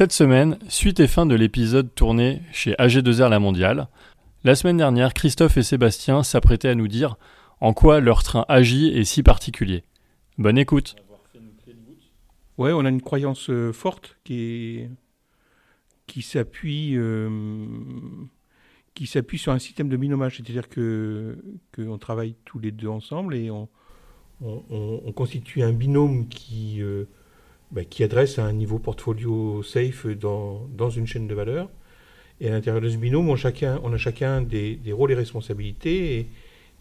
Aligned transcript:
Cette 0.00 0.12
semaine, 0.12 0.58
suite 0.70 0.98
et 1.00 1.06
fin 1.06 1.26
de 1.26 1.34
l'épisode 1.34 1.94
tourné 1.94 2.40
chez 2.52 2.72
AG2R 2.72 3.28
La 3.28 3.38
Mondiale, 3.38 3.88
la 4.44 4.54
semaine 4.54 4.78
dernière, 4.78 5.12
Christophe 5.12 5.58
et 5.58 5.62
Sébastien 5.62 6.22
s'apprêtaient 6.22 6.70
à 6.70 6.74
nous 6.74 6.88
dire 6.88 7.18
en 7.60 7.74
quoi 7.74 8.00
leur 8.00 8.22
train 8.22 8.46
agit 8.48 8.88
est 8.88 9.04
si 9.04 9.22
particulier. 9.22 9.84
Bonne 10.38 10.56
écoute. 10.56 10.96
Ouais, 12.56 12.72
on 12.72 12.86
a 12.86 12.88
une 12.88 13.02
croyance 13.02 13.50
euh, 13.50 13.74
forte 13.74 14.16
qui 14.24 14.88
s'appuie 16.22 16.96
euh, 16.96 17.66
qui 18.94 19.06
s'appuie 19.06 19.36
sur 19.36 19.52
un 19.52 19.58
système 19.58 19.90
de 19.90 19.98
binomage, 19.98 20.38
c'est-à-dire 20.38 20.70
que 20.70 21.36
qu'on 21.76 21.98
travaille 21.98 22.36
tous 22.46 22.58
les 22.58 22.70
deux 22.70 22.88
ensemble 22.88 23.34
et 23.34 23.50
on- 23.50 23.68
on 24.40 25.12
constitue 25.12 25.62
un 25.62 25.74
binôme 25.74 26.26
qui 26.28 26.80
euh, 26.80 27.04
bah, 27.72 27.84
qui 27.84 28.02
adresse 28.02 28.38
à 28.38 28.44
un 28.44 28.52
niveau 28.52 28.78
portfolio 28.78 29.62
safe 29.62 30.06
dans, 30.06 30.66
dans 30.76 30.90
une 30.90 31.06
chaîne 31.06 31.28
de 31.28 31.34
valeur. 31.34 31.68
Et 32.40 32.48
à 32.48 32.52
l'intérieur 32.52 32.80
de 32.80 32.88
ce 32.88 32.96
binôme, 32.96 33.28
on, 33.28 33.34
a 33.34 33.96
chacun 33.98 34.40
des, 34.40 34.76
des 34.76 34.92
rôles 34.92 35.12
et 35.12 35.14
responsabilités 35.14 36.26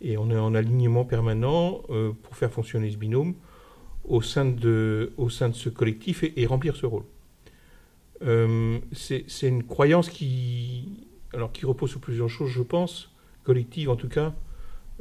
et, 0.01 0.17
on 0.17 0.31
est 0.31 0.37
en 0.37 0.55
alignement 0.55 1.03
permanent 1.03 1.81
euh, 1.89 2.13
pour 2.23 2.37
faire 2.37 2.49
fonctionner 2.49 2.89
ce 2.89 2.95
binôme 2.95 3.35
au 4.05 4.21
sein 4.21 4.45
de, 4.45 5.11
au 5.17 5.29
sein 5.29 5.49
de 5.49 5.55
ce 5.55 5.67
collectif 5.67 6.23
et, 6.23 6.45
remplir 6.45 6.77
ce 6.77 6.85
rôle. 6.85 7.03
Euh, 8.21 8.79
c'est 8.93 9.47
une 9.47 9.63
croyance 9.63 10.09
qui, 10.09 11.05
alors, 11.33 11.51
qui 11.51 11.65
repose 11.65 11.89
sur 11.89 11.99
plusieurs 11.99 12.29
choses, 12.29 12.49
je 12.49 12.63
pense, 12.63 13.11
collective 13.43 13.89
en 13.89 13.97
tout 13.97 14.09
cas. 14.09 14.33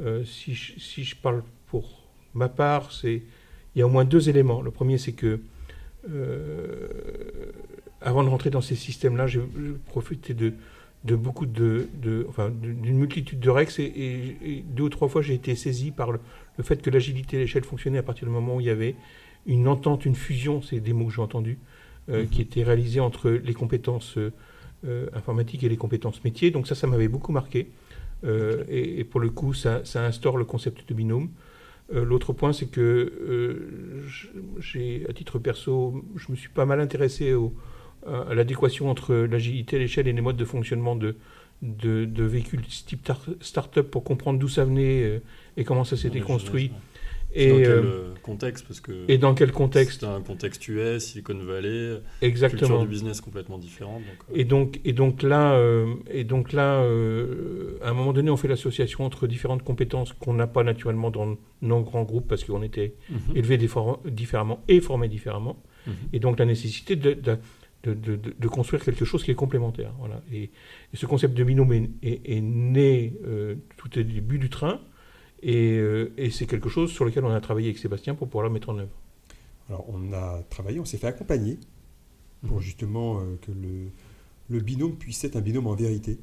Euh, 0.01 0.25
si, 0.25 0.53
je, 0.53 0.79
si 0.79 1.03
je 1.05 1.15
parle 1.15 1.43
pour 1.67 2.09
ma 2.33 2.49
part, 2.49 2.91
il 3.03 3.21
y 3.75 3.81
a 3.81 3.85
au 3.85 3.89
moins 3.89 4.05
deux 4.05 4.29
éléments. 4.29 4.61
Le 4.61 4.71
premier, 4.71 4.97
c'est 4.97 5.13
que 5.13 5.39
avant 8.01 8.23
de 8.23 8.29
rentrer 8.29 8.49
dans 8.49 8.61
ces 8.61 8.75
systèmes-là, 8.75 9.27
j'ai 9.27 9.41
profité 9.87 10.33
de, 10.33 10.53
de 11.03 11.15
beaucoup 11.15 11.45
de, 11.45 11.87
de- 12.01 12.25
enfin, 12.29 12.49
d'une 12.49 12.97
multitude 12.97 13.39
de 13.39 13.49
règles 13.49 13.71
et, 13.79 13.83
et- 13.83 14.37
et 14.51 14.63
deux 14.67 14.83
ou 14.83 14.89
trois 14.89 15.07
fois 15.09 15.21
j'ai 15.21 15.33
été 15.33 15.55
saisi 15.55 15.91
par 15.91 16.11
le, 16.11 16.19
le 16.57 16.63
fait 16.63 16.81
que 16.81 16.89
l'agilité 16.89 17.37
et 17.37 17.39
l'échelle 17.39 17.63
fonctionnaient 17.63 17.97
à 17.99 18.03
partir 18.03 18.27
du 18.27 18.33
moment 18.33 18.55
où 18.55 18.59
il 18.61 18.67
y 18.67 18.69
avait 18.69 18.95
une 19.45 19.67
entente, 19.67 20.05
une 20.05 20.15
fusion, 20.15 20.61
c'est 20.61 20.79
des 20.79 20.93
mots 20.93 21.05
que 21.07 21.13
j'ai 21.13 21.21
entendus, 21.21 21.57
euh, 22.09 22.25
qui 22.25 22.41
étaient 22.41 22.63
réalisés 22.63 22.99
entre 22.99 23.29
les 23.29 23.53
compétences 23.53 24.17
euh, 24.17 24.31
euh, 24.85 25.07
informatiques 25.13 25.63
et 25.63 25.69
les 25.69 25.77
compétences 25.77 26.23
métiers. 26.23 26.51
Donc 26.51 26.67
ça, 26.67 26.75
ça 26.75 26.87
m'avait 26.87 27.07
beaucoup 27.07 27.31
marqué. 27.31 27.69
Euh, 28.25 28.63
et, 28.67 28.99
et 28.99 29.03
pour 29.05 29.19
le 29.21 29.29
coup, 29.29 29.53
ça, 29.53 29.83
ça 29.85 30.05
instaure 30.05 30.37
le 30.37 30.43
concept 30.45 30.87
de 30.89 30.93
binôme. 30.93 31.29
Euh, 31.93 32.05
L'autre 32.05 32.33
point, 32.33 32.53
c'est 32.53 32.67
que 32.67 32.79
euh, 32.81 34.03
j'ai, 34.59 35.05
à 35.09 35.13
titre 35.13 35.39
perso, 35.39 36.03
je 36.15 36.31
me 36.31 36.35
suis 36.35 36.49
pas 36.49 36.65
mal 36.65 36.79
intéressé 36.79 37.33
au, 37.33 37.53
à 38.05 38.29
à 38.29 38.33
l'adéquation 38.35 38.89
entre 38.89 39.13
l'agilité, 39.15 39.77
l'échelle 39.79 40.07
et 40.07 40.13
les 40.13 40.21
modes 40.21 40.37
de 40.37 40.45
fonctionnement 40.45 40.95
de, 40.95 41.15
de, 41.61 42.05
de 42.05 42.23
véhicules 42.23 42.61
type 42.61 43.03
tar- 43.03 43.25
start-up 43.41 43.89
pour 43.91 44.03
comprendre 44.03 44.39
d'où 44.39 44.47
ça 44.47 44.63
venait 44.65 45.03
euh, 45.03 45.19
et 45.57 45.63
comment 45.63 45.83
ça 45.83 45.97
s'était 45.97 46.19
construit. 46.21 46.71
Et 47.33 47.49
dans 47.49 47.57
quel 47.57 47.67
euh, 47.69 47.83
euh, 47.83 48.13
contexte 48.23 48.65
Parce 48.67 48.79
que 48.81 48.91
et 49.07 49.17
dans 49.19 49.33
quel 49.35 49.51
contexte 49.51 49.99
c'est 50.01 50.05
un 50.07 50.21
contexte 50.21 50.67
US, 50.67 50.99
Silicon 51.05 51.35
Valley, 51.35 51.97
culture 51.97 52.03
exactement 52.21 52.81
du 52.81 52.87
business 52.87 53.21
complètement 53.21 53.57
différente. 53.59 54.01
Donc, 54.01 54.17
euh, 54.31 54.39
Et 54.39 54.45
donc, 54.45 54.79
et 54.83 54.93
donc 54.93 55.21
là, 55.21 55.53
euh, 55.53 55.93
et 56.09 56.23
donc 56.23 56.53
là 56.53 56.79
à 56.81 57.89
un 57.89 57.93
moment 57.93 58.13
donné, 58.13 58.29
on 58.31 58.37
fait 58.37 58.47
l'association 58.47 59.05
entre 59.05 59.27
différentes 59.27 59.63
compétences 59.63 60.13
qu'on 60.13 60.33
n'a 60.33 60.47
pas 60.47 60.63
naturellement 60.63 61.11
dans 61.11 61.37
nos 61.61 61.81
grands 61.81 62.03
groupes 62.03 62.27
parce 62.27 62.43
qu'on 62.43 62.63
était 62.63 62.93
mhm, 63.09 63.19
élevés 63.35 63.57
diffé- 63.57 63.97
différemment 64.09 64.63
et 64.67 64.81
formés 64.81 65.07
différemment. 65.07 65.61
mhm. 65.87 65.93
Et 66.13 66.19
donc 66.19 66.39
la 66.39 66.45
nécessité 66.45 66.95
de, 66.95 67.13
de, 67.13 67.37
de, 67.83 67.93
de- 67.93 68.15
de- 68.15 68.33
de 68.37 68.47
construire 68.47 68.83
quelque 68.83 69.05
chose 69.05 69.23
qui 69.23 69.31
est 69.31 69.35
complémentaire. 69.35 69.93
Voilà. 69.99 70.21
Et, 70.33 70.43
et 70.93 70.95
ce 70.95 71.05
concept 71.05 71.33
de 71.35 71.43
binôme 71.43 71.73
est, 71.73 71.89
est- 72.01 72.37
est 72.37 72.41
né 72.41 73.13
tout 73.77 73.99
au 73.99 74.03
début 74.03 74.39
du 74.39 74.49
train. 74.49 74.81
Et, 75.41 75.77
euh, 75.77 76.11
et 76.17 76.29
c'est 76.31 76.45
quelque 76.47 76.69
chose 76.69 76.91
sur 76.91 77.05
lequel 77.05 77.23
on 77.25 77.31
a 77.31 77.39
travaillé 77.41 77.67
avec 77.67 77.77
Sébastien 77.77 78.15
pour 78.15 78.27
pouvoir 78.27 78.45
le 78.47 78.53
mettre 78.53 78.69
en 78.69 78.77
œuvre. 78.77 78.91
Alors, 79.69 79.85
on 79.89 80.11
a 80.13 80.41
travaillé, 80.49 80.79
on 80.79 80.85
s'est 80.85 80.97
fait 80.97 81.07
accompagner 81.07 81.57
pour 82.47 82.57
Mhm. 82.57 82.63
justement 82.63 83.19
euh, 83.19 83.37
que 83.41 83.51
le, 83.51 83.89
le 84.49 84.59
binôme 84.61 84.95
puisse 84.97 85.23
être 85.23 85.35
un 85.35 85.41
binôme 85.41 85.67
en 85.67 85.75
vérité. 85.75 86.17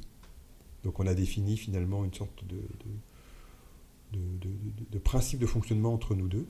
Donc, 0.85 1.01
on 1.01 1.07
a 1.07 1.15
défini 1.15 1.57
finalement 1.57 2.05
une 2.05 2.13
sorte 2.15 2.45
de, 2.47 2.57
de, 2.57 4.19
de- 4.19 4.49
de- 4.49 4.91
de 4.93 4.99
principe 4.99 5.41
de 5.41 5.47
fonctionnement 5.47 5.93
entre 5.93 6.15
nous 6.15 6.29
deux. 6.29 6.47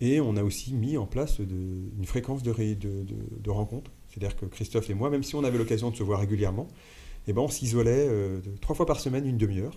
Et 0.00 0.20
on 0.20 0.36
a 0.36 0.42
aussi 0.42 0.74
mis 0.74 0.96
en 0.96 1.06
place 1.06 1.38
une 1.38 2.04
fréquence 2.04 2.42
de, 2.42 2.52
de, 2.52 3.50
rencontres. 3.50 3.90
C'est-à-dire 4.08 4.36
que 4.36 4.46
Christophe 4.46 4.90
et 4.90 4.94
moi, 4.94 5.08
même 5.08 5.22
si 5.22 5.34
on 5.36 5.44
avait 5.44 5.56
l'occasion 5.58 5.90
de 5.90 5.96
se 5.96 6.02
voir 6.02 6.20
régulièrement, 6.20 6.66
eh 7.28 7.32
ben 7.32 7.42
on 7.42 7.48
s'isolait 7.48 8.06
euh, 8.08 8.40
trois 8.60 8.74
fois 8.74 8.86
par 8.86 8.98
semaine, 9.00 9.24
une 9.26 9.38
demi-heure, 9.38 9.76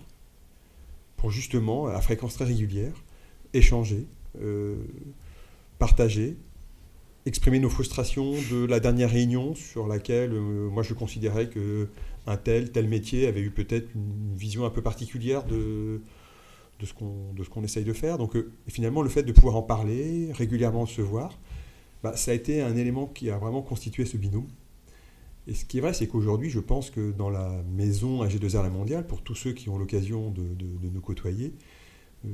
pour 1.18 1.30
justement, 1.30 1.88
à 1.88 2.00
fréquence 2.00 2.34
très 2.34 2.46
régulière, 2.46 2.94
échanger, 3.52 4.06
euh, 4.40 4.76
partager, 5.78 6.38
exprimer 7.26 7.58
nos 7.58 7.68
frustrations 7.68 8.32
de 8.50 8.64
la 8.64 8.80
dernière 8.80 9.10
réunion 9.10 9.54
sur 9.54 9.86
laquelle 9.86 10.32
euh, 10.32 10.70
moi 10.70 10.82
je 10.82 10.94
considérais 10.94 11.48
que 11.48 11.88
un 12.26 12.36
tel, 12.36 12.70
tel 12.70 12.88
métier 12.88 13.26
avait 13.26 13.40
eu 13.40 13.50
peut-être 13.50 13.88
une 13.94 14.34
vision 14.36 14.64
un 14.64 14.70
peu 14.70 14.80
particulière 14.80 15.44
de, 15.44 16.00
ce 16.82 16.92
qu'on 16.92 17.64
essaye 17.64 17.84
de 17.84 17.92
faire. 17.92 18.16
Donc 18.16 18.36
euh, 18.36 18.52
finalement 18.68 19.02
le 19.02 19.08
fait 19.08 19.24
de 19.24 19.32
pouvoir 19.32 19.56
en 19.56 19.62
parler, 19.62 20.30
régulièrement 20.32 20.86
se 20.86 21.02
voir, 21.02 21.36
bah, 22.04 22.16
ça 22.16 22.30
a 22.30 22.34
été 22.34 22.62
un 22.62 22.76
élément 22.76 23.06
qui 23.06 23.28
a 23.28 23.38
vraiment 23.38 23.62
constitué 23.62 24.04
ce 24.04 24.16
binôme. 24.16 24.46
Et 25.48 25.54
ce 25.54 25.64
qui 25.64 25.78
est 25.78 25.80
vrai, 25.80 25.94
c'est 25.94 26.06
qu'aujourd'hui, 26.06 26.50
je 26.50 26.60
pense 26.60 26.90
que 26.90 27.10
dans 27.10 27.30
la 27.30 27.62
maison 27.74 28.22
AG2R 28.22 28.62
La 28.62 28.68
Mondiale, 28.70 29.06
pour 29.06 29.22
tous 29.22 29.34
ceux 29.34 29.52
qui 29.52 29.68
ont 29.70 29.78
l'occasion 29.78 30.30
de, 30.30 30.42
de- 30.42 30.76
de 30.76 30.88
nous 30.92 31.00
côtoyer, 31.00 31.54
euh, 32.26 32.28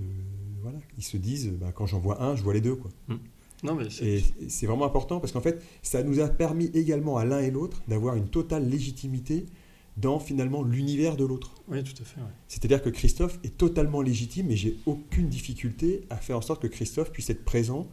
voilà, 0.63 0.79
ils 0.99 1.05
se 1.05 1.17
disent, 1.17 1.51
bah, 1.53 1.71
quand 1.73 1.87
j'en 1.87 2.01
vois 2.01 2.23
un, 2.23 2.35
je 2.37 2.43
vois 2.43 2.55
les 2.55 2.61
deux. 2.61 2.75
Quoi. 2.75 2.91
Non, 3.63 3.75
mais 3.77 3.89
c'est. 3.89 4.05
Et 4.05 4.17
et 4.43 4.49
c'est 4.49 4.67
vraiment 4.67 4.85
important 4.85 5.21
parce 5.21 5.33
qu'en 5.33 5.41
fait, 5.41 5.63
ça 5.83 6.03
nous 6.03 6.19
a 6.21 6.29
permis 6.29 6.71
également 6.75 7.17
à 7.17 7.25
l'un 7.25 7.39
et 7.41 7.51
l'autre 7.51 7.83
d'avoir 7.89 8.17
une 8.17 8.29
totale 8.29 8.69
légitimité 8.69 9.47
dans 9.97 10.19
finalement 10.19 10.63
l'univers 10.65 11.17
de 11.17 11.25
l'autre. 11.25 11.55
Oui, 11.69 11.83
tout 11.85 11.93
à 12.03 12.05
fait. 12.05 12.21
ouais. 12.21 12.27
C'est-à-dire 12.49 12.83
que 12.83 12.91
Christophe 12.91 13.39
est 13.45 13.57
totalement 13.57 14.03
légitime 14.03 14.51
et 14.51 14.57
j'ai 14.57 14.77
aucune 14.87 15.29
difficulté 15.29 16.03
à 16.11 16.17
faire 16.17 16.37
en 16.37 16.41
sorte 16.43 16.61
que 16.63 16.67
Christophe 16.67 17.13
puisse 17.13 17.31
être 17.31 17.45
présent 17.45 17.87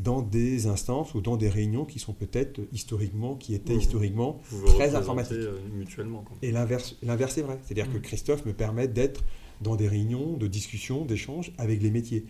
dans 0.00 0.22
des 0.22 0.66
instances 0.66 1.14
ou 1.14 1.20
dans 1.20 1.36
des 1.36 1.48
réunions 1.48 1.84
qui 1.84 1.98
sont 2.00 2.12
peut-être 2.12 2.60
historiquement, 2.72 3.36
qui 3.36 3.54
étaient 3.54 3.76
historiquement 3.76 4.40
Vous 4.50 4.62
très 4.64 4.72
représentez, 4.72 4.96
informatique. 4.96 5.38
euh, 5.38 5.58
mutuellement. 5.72 6.24
et 6.42 6.50
l'inverse, 6.50 6.96
l'inverse 7.02 7.38
est 7.38 7.42
vrai. 7.42 7.58
C'est-à-dire 7.62 7.90
que 7.92 7.98
Mm. 7.98 8.02
Christophe 8.02 8.44
me 8.44 8.52
permet 8.52 8.88
d'être 8.88 9.22
dans 9.60 9.76
des 9.76 9.86
réunions, 9.88 10.36
de 10.36 10.46
discussions, 10.48 11.04
d'échanges 11.04 11.52
avec 11.58 11.80
les 11.82 11.90
métiers. 11.92 12.26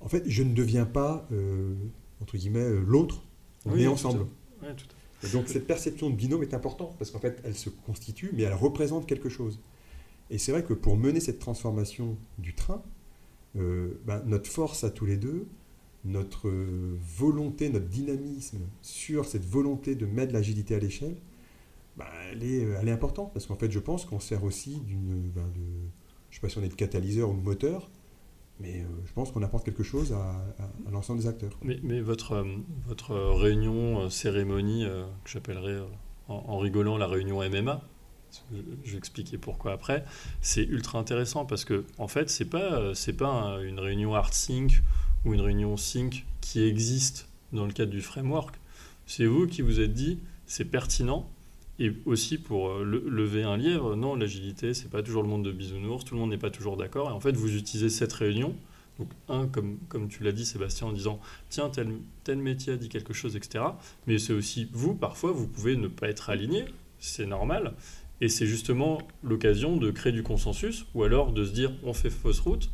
En 0.00 0.08
fait, 0.08 0.22
je 0.26 0.42
ne 0.44 0.54
deviens 0.54 0.86
pas, 0.86 1.26
euh, 1.32 1.74
entre 2.22 2.36
guillemets, 2.36 2.60
euh, 2.60 2.80
l'autre. 2.86 3.22
On 3.66 3.72
Oui, 3.72 3.80
est 3.80 3.84
tout 3.84 3.90
à- 3.90 3.92
ensemble. 3.94 4.20
ouais, 4.62 4.74
tout 4.76 4.86
à 5.22 5.26
Et 5.26 5.30
donc 5.32 5.48
cette 5.48 5.66
perception 5.66 6.10
de 6.10 6.14
binôme 6.14 6.42
est 6.44 6.54
importante 6.54 6.94
parce 6.96 7.10
qu'en 7.10 7.18
fait, 7.18 7.40
elle 7.44 7.56
se 7.56 7.68
constitue, 7.70 8.30
mais 8.32 8.44
elle 8.44 8.54
représente 8.54 9.06
quelque 9.06 9.28
chose. 9.28 9.58
Et 10.30 10.38
c'est 10.38 10.52
vrai 10.52 10.62
que 10.62 10.72
pour 10.74 10.96
mener 10.96 11.18
cette 11.18 11.40
transformation 11.40 12.16
du 12.38 12.54
train, 12.54 12.80
euh, 13.56 14.00
ben, 14.06 14.22
notre 14.26 14.48
force 14.48 14.84
à 14.84 14.90
tous 14.90 15.06
les 15.06 15.16
deux, 15.16 15.48
notre 16.04 16.50
volonté, 17.18 17.68
notre 17.70 17.88
dynamisme 17.88 18.60
sur 18.82 19.24
cette 19.24 19.44
volonté 19.44 19.94
de 19.94 20.06
mettre 20.06 20.32
l'agilité 20.32 20.74
à 20.74 20.78
l'échelle, 20.78 21.16
elle, 22.30 22.42
est, 22.42 22.64
euh, 22.64 22.78
elle 22.80 22.88
est 22.88 22.92
importante 22.92 23.32
parce 23.32 23.46
qu'en 23.46 23.56
fait, 23.56 23.70
je 23.70 23.78
pense 23.78 24.04
qu'on 24.04 24.20
sert 24.20 24.44
aussi 24.44 24.80
d'une, 24.80 25.30
ben, 25.34 25.44
je 25.54 25.60
ne 25.60 26.34
sais 26.34 26.40
pas 26.40 26.48
si 26.48 26.58
on 26.58 26.62
est 26.62 26.68
de 26.68 26.74
catalyseur 26.74 27.30
ou 27.30 27.34
de 27.34 27.42
moteur, 27.42 27.90
mais 28.60 28.80
euh, 28.80 28.86
je 29.06 29.12
pense 29.12 29.32
qu'on 29.32 29.42
apporte 29.42 29.64
quelque 29.64 29.82
chose 29.82 30.12
à, 30.12 30.34
l'ensemble 30.90 31.20
des 31.20 31.26
acteurs. 31.26 31.58
Mais, 31.62 32.00
votre, 32.00 32.32
euh, 32.32 32.44
votre 32.86 33.14
réunion, 33.14 34.10
cérémonie, 34.10 34.84
que 35.24 35.30
j'appellerais 35.30 35.80
en, 36.28 36.58
rigolant 36.58 36.98
la 36.98 37.06
réunion 37.06 37.38
MMA, 37.48 37.82
je, 38.84 38.92
vais 38.92 38.98
expliquer 38.98 39.38
pourquoi 39.38 39.72
après, 39.72 40.04
c'est 40.42 40.64
ultra 40.64 40.98
intéressant 40.98 41.46
parce 41.46 41.64
que 41.64 41.84
en 41.96 42.08
fait, 42.08 42.28
c'est 42.28 42.44
pas, 42.44 42.94
c'est 42.94 43.14
pas 43.14 43.28
un- 43.28 43.62
une 43.62 43.80
réunion 43.80 44.14
hard 44.14 44.34
sync 44.34 44.82
ou 45.28 45.34
une 45.34 45.40
réunion 45.40 45.76
sync 45.76 46.24
qui 46.40 46.62
existe 46.62 47.28
dans 47.52 47.66
le 47.66 47.72
cadre 47.72 47.90
du 47.90 48.00
framework. 48.00 48.56
C'est 49.06 49.26
vous 49.26 49.46
qui 49.46 49.62
vous 49.62 49.80
êtes 49.80 49.92
dit, 49.92 50.18
c'est 50.46 50.64
pertinent 50.64 51.28
et 51.78 51.92
aussi 52.06 52.38
pour 52.38 52.70
euh, 52.70 52.82
le- 52.84 53.04
lever 53.08 53.44
un 53.44 53.56
lièvre, 53.56 53.94
non, 53.94 54.16
l'agilité, 54.16 54.74
c'est 54.74 54.90
pas 54.90 55.02
toujours 55.02 55.22
le 55.22 55.28
monde 55.28 55.44
de 55.44 55.52
bisounours, 55.52 56.04
tout 56.04 56.14
le 56.14 56.20
monde 56.20 56.30
n'est 56.30 56.38
pas 56.38 56.50
toujours 56.50 56.76
d'accord. 56.76 57.10
Et 57.10 57.12
en 57.12 57.20
fait, 57.20 57.36
vous 57.36 57.54
utilisez 57.56 57.88
cette 57.88 58.12
réunion, 58.12 58.56
donc 58.98 59.08
un, 59.28 59.46
comme, 59.46 59.78
comme 59.88 60.08
tu 60.08 60.24
l'as 60.24 60.32
dit 60.32 60.44
Sébastien, 60.44 60.88
en 60.88 60.92
disant, 60.92 61.20
tiens, 61.50 61.68
tel, 61.68 61.88
tel 62.24 62.38
métier 62.38 62.72
a 62.72 62.76
dit 62.76 62.88
quelque 62.88 63.12
chose, 63.12 63.36
etc. 63.36 63.64
Mais 64.06 64.18
c'est 64.18 64.32
aussi 64.32 64.68
vous, 64.72 64.94
parfois, 64.94 65.30
vous 65.30 65.46
pouvez 65.46 65.76
ne 65.76 65.86
pas 65.88 66.08
être 66.08 66.30
aligné, 66.30 66.64
c'est 66.98 67.26
normal. 67.26 67.74
Et 68.20 68.28
c'est 68.28 68.46
justement 68.46 68.98
l'occasion 69.22 69.76
de 69.76 69.92
créer 69.92 70.12
du 70.12 70.24
consensus, 70.24 70.84
ou 70.94 71.04
alors 71.04 71.30
de 71.32 71.44
se 71.44 71.52
dire, 71.52 71.70
on 71.84 71.92
fait 71.92 72.10
fausse 72.10 72.40
route. 72.40 72.70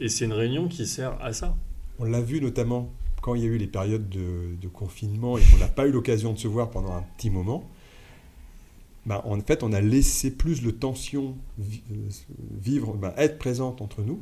Et 0.00 0.08
c'est 0.08 0.24
une 0.24 0.32
réunion 0.32 0.68
qui 0.68 0.86
sert 0.86 1.16
à 1.22 1.32
ça. 1.32 1.56
On 1.98 2.04
l'a 2.04 2.20
vu 2.20 2.40
notamment 2.40 2.90
quand 3.22 3.34
il 3.34 3.42
y 3.42 3.44
a 3.44 3.48
eu 3.48 3.56
les 3.58 3.66
périodes 3.66 4.08
de, 4.08 4.54
de 4.60 4.68
confinement 4.68 5.38
et 5.38 5.42
qu'on 5.42 5.58
n'a 5.58 5.68
pas 5.68 5.86
eu 5.86 5.90
l'occasion 5.92 6.32
de 6.32 6.38
se 6.38 6.48
voir 6.48 6.70
pendant 6.70 6.92
un 6.92 7.04
petit 7.16 7.30
moment. 7.30 7.64
Bah, 9.06 9.22
en 9.26 9.38
fait, 9.40 9.62
on 9.62 9.72
a 9.72 9.80
laissé 9.80 10.30
plus 10.30 10.62
de 10.62 10.70
tension 10.70 11.36
euh, 11.60 11.64
vivre, 12.60 12.94
bah, 12.94 13.14
être 13.16 13.38
présente 13.38 13.82
entre 13.82 14.02
nous 14.02 14.20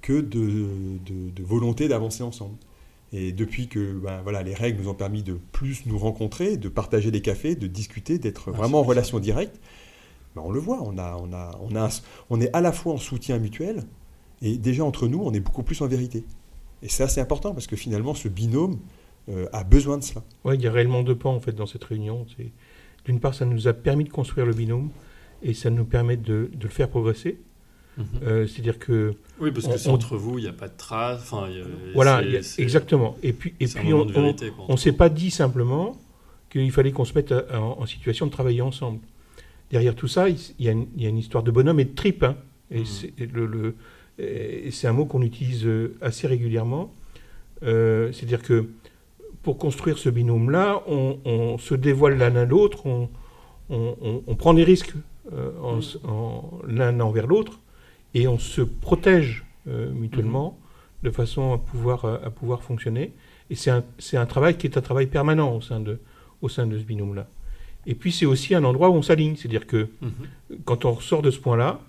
que 0.00 0.20
de, 0.20 0.98
de- 1.04 1.30
de 1.34 1.42
volonté 1.42 1.88
d'avancer 1.88 2.22
ensemble. 2.22 2.56
Et 3.12 3.32
depuis 3.32 3.68
que 3.68 3.92
bah, 3.94 4.20
voilà, 4.22 4.42
les 4.42 4.54
règles 4.54 4.82
nous 4.82 4.88
ont 4.88 4.94
permis 4.94 5.22
de 5.22 5.38
plus 5.52 5.86
nous 5.86 5.98
rencontrer, 5.98 6.56
de 6.56 6.68
partager 6.68 7.10
des 7.10 7.20
cafés, 7.20 7.54
de 7.56 7.66
discuter, 7.66 8.18
d'être 8.18 8.50
Ah, 8.52 8.56
vraiment 8.56 8.80
en 8.80 8.84
relation 8.84 9.18
directe, 9.18 9.60
bah, 10.34 10.42
on 10.44 10.50
le 10.50 10.60
voit, 10.60 10.82
on, 10.82 10.98
a, 10.98 11.16
on, 11.16 11.32
a, 11.32 11.58
on, 11.60 11.74
a, 11.76 11.86
un- 11.86 11.90
on 12.30 12.40
est 12.40 12.52
à 12.54 12.60
la 12.60 12.72
fois 12.72 12.94
en 12.94 12.98
soutien 12.98 13.38
mutuel 13.38 13.82
et 14.42 14.56
déjà 14.58 14.84
entre 14.84 15.08
nous, 15.08 15.20
on 15.22 15.32
est 15.32 15.40
beaucoup 15.40 15.62
plus 15.62 15.80
en 15.82 15.86
vérité. 15.86 16.24
Et 16.82 16.88
ça, 16.88 17.08
c'est 17.08 17.20
important 17.20 17.52
parce 17.52 17.66
que 17.66 17.76
finalement, 17.76 18.14
ce 18.14 18.28
binôme 18.28 18.78
euh, 19.28 19.46
a 19.52 19.64
besoin 19.64 19.98
de 19.98 20.04
cela. 20.04 20.22
Ouais, 20.44 20.54
il 20.56 20.60
y 20.62 20.66
a 20.68 20.72
réellement 20.72 21.02
deux 21.02 21.16
pans 21.16 21.34
en 21.34 21.40
fait 21.40 21.52
dans 21.52 21.66
cette 21.66 21.82
réunion. 21.84 22.26
C'est 22.36 22.50
d'une 23.06 23.18
part, 23.20 23.34
ça 23.34 23.44
nous 23.44 23.66
a 23.68 23.72
permis 23.72 24.04
de 24.04 24.10
construire 24.10 24.46
le 24.46 24.52
binôme 24.54 24.90
et 25.42 25.54
ça 25.54 25.70
nous 25.70 25.84
permet 25.84 26.16
de, 26.16 26.50
de 26.54 26.62
le 26.64 26.68
faire 26.68 26.88
progresser. 26.88 27.38
Euh, 28.22 28.46
C'est-à-dire 28.46 28.78
que 28.78 29.14
Oui, 29.40 29.50
parce 29.52 29.66
que 29.66 29.72
On- 29.72 29.76
c'est 29.78 29.88
on- 29.88 29.94
entre 29.94 30.16
vous, 30.16 30.38
il 30.38 30.42
n'y 30.42 30.48
a 30.48 30.52
pas 30.52 30.68
de 30.68 30.76
traces. 30.76 31.22
Enfin, 31.32 31.48
voilà, 31.94 32.18
c'est- 32.20 32.26
il 32.26 32.32
y 32.32 32.36
a- 32.36 32.42
c'est- 32.42 32.62
exactement. 32.62 33.16
Et 33.22 33.32
puis, 33.32 33.54
et 33.58 33.66
puis 33.66 33.92
on, 33.94 34.06
on 34.68 34.76
s'est 34.76 34.92
pas 34.92 35.08
dit 35.08 35.30
simplement 35.30 35.96
qu'il 36.50 36.70
fallait 36.72 36.92
qu'on 36.92 37.04
se 37.06 37.14
mette 37.14 37.32
à- 37.32 37.60
en, 37.60 37.80
en 37.80 37.86
situation 37.86 38.26
de 38.26 38.30
travailler 38.30 38.60
ensemble. 38.60 39.00
Derrière 39.70 39.94
tout 39.94 40.08
ça, 40.08 40.28
il 40.28 40.36
il 40.58 40.66
y 40.66 40.68
a 40.68 40.72
une, 40.72 40.86
il 40.96 41.02
y 41.02 41.06
a 41.06 41.08
une 41.08 41.18
histoire 41.18 41.42
de 41.42 41.50
bonhomme 41.50 41.80
et 41.80 41.84
de 41.86 41.94
tripe. 41.94 42.22
hein. 42.22 42.36
Et 42.70 42.80
Mhm. 42.80 42.84
c'est 42.84 43.12
le- 43.32 43.46
le- 43.46 43.74
et 44.18 44.70
c'est 44.70 44.86
un 44.88 44.92
mot 44.92 45.04
qu'on 45.06 45.22
utilise 45.22 45.66
euh, 45.66 45.94
assez 46.00 46.26
régulièrement. 46.26 46.92
Euh, 47.62 48.12
C'est-à-dire 48.12 48.42
que 48.42 48.68
pour 49.42 49.58
construire 49.58 49.98
ce 49.98 50.08
binôme-là, 50.08 50.82
on, 50.88 51.18
on 51.24 51.58
se 51.58 51.74
dévoile 51.74 52.18
l'un 52.18 52.34
à 52.36 52.44
l'autre, 52.44 52.86
on, 52.86 53.08
on- 53.70 53.94
on- 54.02 54.22
on 54.26 54.34
prend 54.34 54.54
des 54.54 54.64
risques 54.64 54.94
euh, 55.32 55.50
en 55.62 55.80
en- 56.08 56.50
l'un 56.66 56.98
envers 57.00 57.26
l'autre, 57.26 57.60
et 58.14 58.26
on 58.28 58.38
se 58.38 58.62
protège 58.62 59.44
euh, 59.68 59.90
mutuellement 59.92 60.58
de 61.02 61.10
façon 61.10 61.52
à 61.52 61.58
pouvoir, 61.58 62.04
à 62.04 62.30
pouvoir 62.30 62.62
fonctionner. 62.62 63.12
Et 63.50 63.54
c'est 63.54 63.70
un, 63.70 64.26
travail 64.26 64.56
qui 64.56 64.66
est 64.66 64.76
un 64.76 64.80
travail 64.80 65.06
permanent 65.06 65.54
au 65.54 65.60
sein 65.60 65.78
de, 65.80 65.98
au 66.42 66.48
sein 66.48 66.66
de 66.66 66.78
ce 66.78 66.82
binôme-là. 66.84 67.28
Et 67.86 67.94
puis 67.94 68.10
c'est 68.10 68.26
aussi 68.26 68.54
un 68.56 68.64
endroit 68.64 68.88
où 68.90 68.94
on 68.94 69.02
s'aligne, 69.02 69.36
c'est-à-dire 69.36 69.66
que 69.66 69.88
Mhm. 70.02 70.10
quand 70.64 70.84
on 70.84 70.92
ressort 70.92 71.22
de 71.22 71.30
ce 71.30 71.38
point-là, 71.38 71.80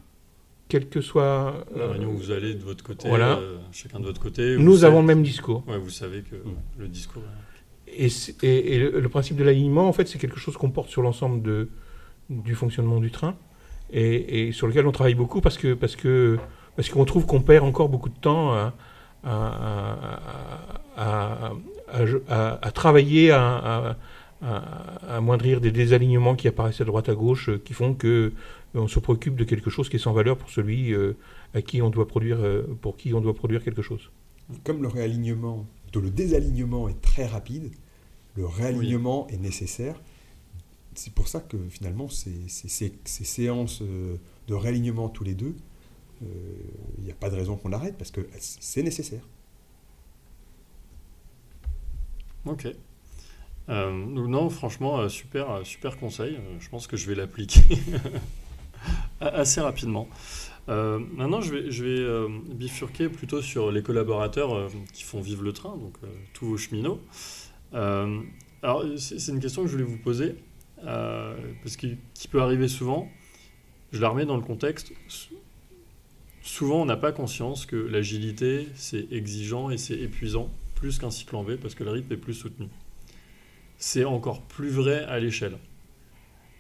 quel 0.70 0.90
que 0.90 1.02
soit... 1.02 1.66
La 1.76 1.84
euh, 1.84 1.92
réunion 1.92 2.10
où 2.10 2.18
vous 2.18 2.32
allez 2.32 2.54
de 2.54 2.64
votre 2.64 2.84
côté, 2.84 3.08
voilà. 3.08 3.38
euh, 3.38 3.58
chacun 3.72 4.00
de 4.00 4.06
votre 4.06 4.22
côté. 4.22 4.58
nous 4.58 4.76
savez- 4.78 4.88
avons 4.88 5.02
le 5.02 5.08
même 5.08 5.24
discours. 5.24 5.64
Ouais, 5.68 5.78
vous 5.78 5.90
savez 5.90 6.22
que 6.22 6.36
Mm. 6.36 6.56
le 6.80 6.88
discours. 6.88 7.24
Et, 7.88 8.10
c'est- 8.10 8.44
et- 8.44 8.76
et 8.76 8.80
le, 8.80 9.10
principe 9.10 9.38
de 9.38 9.44
l'alignement, 9.44 9.88
en 9.88 9.94
fait, 9.94 10.08
c'est 10.08 10.20
quelque 10.20 10.40
chose 10.40 10.58
qu'on 10.58 10.70
porte 10.72 10.90
sur 10.90 11.02
l'ensemble 11.02 11.68
du 12.30 12.54
fonctionnement 12.56 13.00
du 13.00 13.12
train 13.12 13.36
et, 13.94 14.48
et 14.48 14.52
sur 14.52 14.68
lequel 14.68 14.86
on 14.86 14.92
travaille 14.92 15.16
beaucoup 15.16 15.40
parce 15.40 15.58
que 15.58 15.74
parce 15.74 15.96
que 15.96 16.38
parce 16.76 16.90
qu'on 16.90 17.06
trouve 17.06 17.26
qu'on 17.26 17.42
perd 17.42 17.64
encore 17.66 17.88
beaucoup 17.88 18.10
de 18.10 18.20
temps 18.20 18.54
à, 18.54 18.74
à, 20.98 22.72
travailler 22.74 23.32
à, 23.32 23.96
amoindrir 25.10 25.62
des 25.62 25.72
désalignements 25.72 26.36
qui 26.36 26.48
apparaissent 26.48 26.82
à 26.82 26.86
droite 26.86 27.10
à 27.10 27.16
gauche 27.16 27.50
euh, 27.50 27.58
qui 27.64 27.74
font 27.74 27.96
que 27.96 28.34
on 28.74 28.88
se 28.88 29.00
préoccupe 29.00 29.36
de 29.36 29.44
quelque 29.44 29.70
chose 29.70 29.90
qui 29.90 29.96
est 29.96 30.00
sans 30.00 30.14
valeur 30.14 30.38
pour 30.38 30.50
celui 30.50 30.94
euh, 30.94 31.14
à 31.54 31.62
qui 31.62 31.82
on 31.82 31.90
doit 31.90 32.08
produire 32.08 32.40
euh, 32.42 32.64
pour 32.82 32.98
qui 32.98 33.14
on 33.14 33.22
doit 33.22 33.34
produire 33.34 33.64
quelque 33.64 33.82
chose. 33.82 34.12
Comme 34.64 34.82
le 34.82 34.88
réalignement, 34.88 35.66
plutôt 35.84 36.02
le 36.02 36.10
désalignement 36.10 36.88
est 36.90 37.02
très 37.02 37.26
rapide, 37.26 37.72
le 38.36 38.46
réalignement 38.46 39.28
est 39.30 39.38
nécessaire. 39.38 40.00
C'est 40.96 41.14
pour 41.14 41.28
ça 41.28 41.40
que 41.42 41.58
finalement, 41.70 42.10
ces, 42.10 42.34
ces- 42.48 42.70
ces- 42.70 42.94
ces 43.06 43.24
séances 43.24 43.82
euh, 43.82 44.18
de 44.48 44.54
réalignement 44.54 45.10
tous 45.10 45.24
les 45.24 45.34
deux, 45.36 45.56
euh, 46.24 46.26
il 46.98 47.04
n'y 47.04 47.12
a 47.12 47.16
pas 47.16 47.30
de 47.30 47.36
raison 47.36 47.56
qu'on 47.58 47.70
l'arrête 47.70 47.98
parce 47.98 48.12
que 48.12 48.22
c'est 48.40 48.84
nécessaire. 48.84 49.22
Ok. 52.46 52.68
Euh, 53.70 53.92
non, 53.92 54.50
franchement, 54.50 55.00
euh, 55.00 55.10
super, 55.10 55.52
euh, 55.52 55.64
super 55.64 55.98
conseil. 55.98 56.36
Euh, 56.36 56.58
je 56.60 56.70
pense 56.70 56.88
que 56.88 56.96
je 56.96 57.08
vais 57.08 57.16
l'appliquer 57.16 57.62
assez 59.22 59.62
rapidement. 59.62 60.08
Euh, 60.70 61.00
maintenant, 61.16 61.40
je 61.42 61.54
vais, 61.54 62.00
euh, 62.00 62.28
bifurquer 62.50 63.08
plutôt 63.10 63.42
sur 63.42 63.72
les 63.72 63.82
collaborateurs 63.82 64.54
euh, 64.54 64.68
qui 64.94 65.04
font 65.04 65.22
vivre 65.22 65.44
le 65.44 65.54
train, 65.54 65.78
donc 65.78 65.96
tous 66.34 66.46
vos 66.46 66.58
cheminots. 66.58 67.00
Alors, 67.74 68.84
c'est 68.98 69.32
une 69.32 69.40
question 69.40 69.62
que 69.62 69.68
je 69.68 69.74
voulais 69.74 69.84
vous 69.86 69.98
poser, 69.98 70.36
parce 70.84 71.78
que 71.78 71.88
qui 72.14 72.28
peut 72.28 72.42
arriver 72.42 72.68
souvent. 72.68 73.10
Je 73.94 74.02
la 74.02 74.10
remets 74.10 74.26
dans 74.26 74.36
le 74.36 74.44
contexte. 74.44 74.92
Sou- 75.08 75.36
Souvent, 76.42 76.82
on 76.82 76.86
n'a 76.86 76.96
pas 76.96 77.12
conscience 77.12 77.66
que 77.66 77.76
l'agilité, 77.76 78.70
c'est 78.76 79.12
exigeant 79.12 79.70
et 79.70 79.78
c'est 79.78 80.00
épuisant, 80.00 80.50
plus 80.76 80.98
qu'un 80.98 81.12
cycle 81.12 81.36
en 81.36 81.44
V, 81.44 81.58
parce 81.58 81.76
que 81.76 81.84
le 81.84 81.92
rythme 81.92 82.14
est 82.14 82.18
plus 82.18 82.34
soutenu. 82.34 82.68
C'est 83.78 84.06
encore 84.06 84.42
plus 84.44 84.70
vrai 84.70 85.04
à 85.06 85.20
l'échelle. 85.20 85.58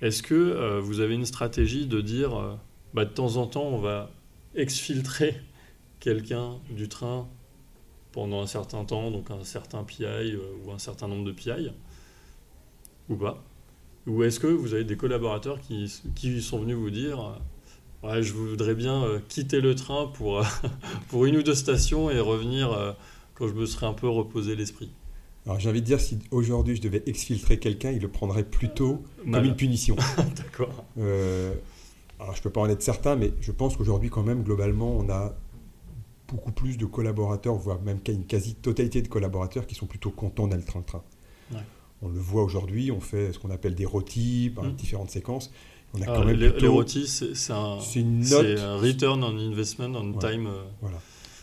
Est-ce 0.01 0.21
que 0.21 0.35
euh, 0.35 0.79
vous 0.79 0.99
avez 0.99 1.15
une 1.15 1.25
stratégie 1.25 1.87
de 1.87 2.01
dire, 2.01 2.37
euh, 2.37 2.55
bah, 2.93 3.05
de 3.05 3.09
temps 3.09 3.37
en 3.37 3.47
temps, 3.47 3.63
on 3.63 3.79
va 3.79 4.11
exfiltrer 4.55 5.41
quelqu'un 5.99 6.57
du 6.69 6.87
train 6.87 7.27
pendant 8.11 8.41
un 8.41 8.47
certain 8.47 8.85
temps, 8.85 9.09
donc 9.11 9.31
un 9.31 9.43
certain 9.43 9.83
PI 9.83 10.05
euh, 10.05 10.39
ou 10.63 10.71
un 10.71 10.79
certain 10.79 11.07
nombre 11.07 11.25
de 11.25 11.31
PI, 11.31 11.71
ou 13.09 13.15
pas? 13.15 13.43
Ou 14.05 14.23
est-ce 14.23 14.39
que 14.39 14.47
vous 14.47 14.73
avez 14.73 14.83
des 14.83 14.97
collaborateurs 14.97 15.59
qui, 15.59 15.89
sont 16.41 16.59
venus 16.59 16.77
vous 16.77 16.91
dire, 16.91 17.41
Ouais, 18.03 18.21
je 18.21 18.31
voudrais 18.31 18.75
bien 18.75 19.21
quitter 19.27 19.59
le 19.59 19.75
train 19.75 20.07
pour, 20.07 20.45
pour 21.09 21.25
une 21.25 21.37
ou 21.37 21.43
deux 21.43 21.55
stations 21.55 22.09
et 22.09 22.19
revenir 22.19 22.95
quand 23.33 23.49
je 23.49 23.53
me 23.53 23.65
serais 23.65 23.87
un 23.87 23.93
peu 23.93 24.07
reposé 24.07 24.55
l'esprit? 24.55 24.89
Alors 25.47 25.59
j'ai 25.59 25.69
envie 25.69 25.81
de 25.81 25.85
dire, 25.85 25.99
si 26.01 26.19
aujourd'hui 26.31 26.75
je 26.75 26.81
devais 26.81 27.01
exfiltrer 27.05 27.57
quelqu'un, 27.57 27.91
il 27.91 28.01
le 28.01 28.09
prendrait 28.09 28.43
plutôt 28.43 29.03
Mal. 29.25 29.41
comme 29.41 29.49
une 29.51 29.55
punition. 29.55 29.95
D'accord. 30.35 30.83
Euh, 30.99 31.53
alors 32.19 32.35
je 32.35 32.41
peux 32.41 32.49
pas 32.49 32.61
en 32.61 32.69
être 32.69 32.81
certain, 32.81 33.15
mais 33.15 33.31
je 33.41 33.51
pense 33.51 33.77
qu'aujourd'hui 33.77 34.09
quand 34.09 34.23
même, 34.23 34.43
globalement, 34.43 34.91
on 34.97 35.09
a 35.09 35.33
beaucoup 36.27 36.51
plus 36.51 36.77
de 36.77 36.85
collaborateurs, 36.85 37.55
voire 37.55 37.81
même 37.81 37.99
une 38.09 38.25
quasi-totalité 38.25 39.01
de 39.01 39.07
collaborateurs 39.07 39.65
qui 39.65 39.75
sont 39.75 39.85
plutôt 39.85 40.11
contents 40.11 40.47
d'aller 40.47 40.63
dans 40.73 40.79
le 40.79 40.85
train. 40.85 41.03
Ouais. 41.53 41.59
On 42.01 42.09
le 42.09 42.19
voit 42.19 42.43
aujourd'hui, 42.43 42.91
on 42.91 42.99
fait 42.99 43.31
ce 43.31 43.39
qu'on 43.39 43.49
appelle 43.49 43.73
des 43.75 43.85
rôtis 43.85 44.51
par 44.53 44.65
Mm. 44.65 44.73
différentes 44.73 45.09
séquences. 45.11 45.51
On 45.93 46.01
a 46.01 46.05
quand 46.05 46.25
même 46.25 46.35
les, 46.37 46.49
plutôt- 46.51 46.81
les 46.81 47.05
c'est 47.07 47.53
un, 47.53 47.77
une 47.95 48.19
note. 48.29 48.59
un 48.59 48.75
return 48.75 49.23
on 49.23 49.37
investment 49.37 49.91
on 49.95 50.11
Ouais. 50.11 50.19
time. 50.31 50.47
euh, 50.47 50.63
Voilà. 50.81 50.97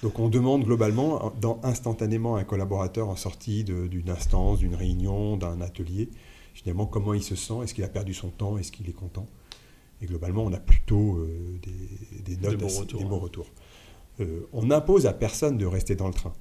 Donc 0.04 0.18
on 0.18 0.28
demande 0.28 0.64
globalement, 0.64 1.32
dans, 1.40 1.58
instantanément 1.62 2.36
à 2.36 2.40
un 2.40 2.44
collaborateur 2.44 3.08
en 3.08 3.16
sortie 3.16 3.64
d'une 3.64 4.10
instance, 4.10 4.58
d'une 4.58 4.74
réunion, 4.74 5.38
d'un 5.38 5.62
atelier, 5.62 6.10
finalement 6.52 6.84
comment 6.84 7.14
il 7.14 7.22
se 7.22 7.34
sent, 7.34 7.54
est-ce 7.62 7.72
qu'il 7.72 7.84
a 7.84 7.88
perdu 7.88 8.12
son 8.12 8.28
temps, 8.28 8.58
est-ce 8.58 8.70
qu'il 8.70 8.86
est 8.86 8.92
content? 8.92 9.26
Et 10.02 10.06
globalement, 10.06 10.44
on 10.44 10.52
a 10.52 10.60
plutôt 10.60 11.16
euh, 11.16 11.58
des, 11.62 12.34
des 12.34 12.36
notes, 12.36 12.58
bons 12.58 12.66
assez- 12.66 12.80
retours, 12.80 13.00
des 13.00 13.06
bons 13.06 13.16
hein. 13.16 13.20
retours. 13.20 13.46
Euh, 14.20 14.46
on 14.52 14.66
n'impose 14.66 15.06
à 15.06 15.14
personne 15.14 15.56
de 15.56 15.64
rester 15.64 15.94
dans 15.96 16.08
le 16.08 16.12
train. 16.12 16.34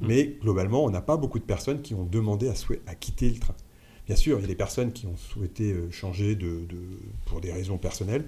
Mm. 0.00 0.06
Mais 0.06 0.36
globalement, 0.42 0.84
on 0.84 0.90
n'a 0.90 1.00
pas 1.00 1.16
beaucoup 1.16 1.38
de 1.38 1.44
personnes 1.44 1.80
qui 1.80 1.94
ont 1.94 2.04
demandé 2.04 2.50
à, 2.86 2.94
quitter 2.94 3.30
le 3.30 3.38
train. 3.38 3.54
Bien 4.06 4.16
sûr, 4.16 4.36
il 4.36 4.42
y 4.42 4.44
a 4.44 4.48
des 4.48 4.54
personnes 4.54 4.92
qui 4.92 5.06
ont 5.06 5.16
souhaité 5.16 5.72
euh, 5.72 5.90
changer 5.90 6.34
de, 6.34 6.66
de- 6.66 6.98
pour 7.24 7.40
des 7.40 7.54
raisons 7.54 7.78
personnelles, 7.78 8.26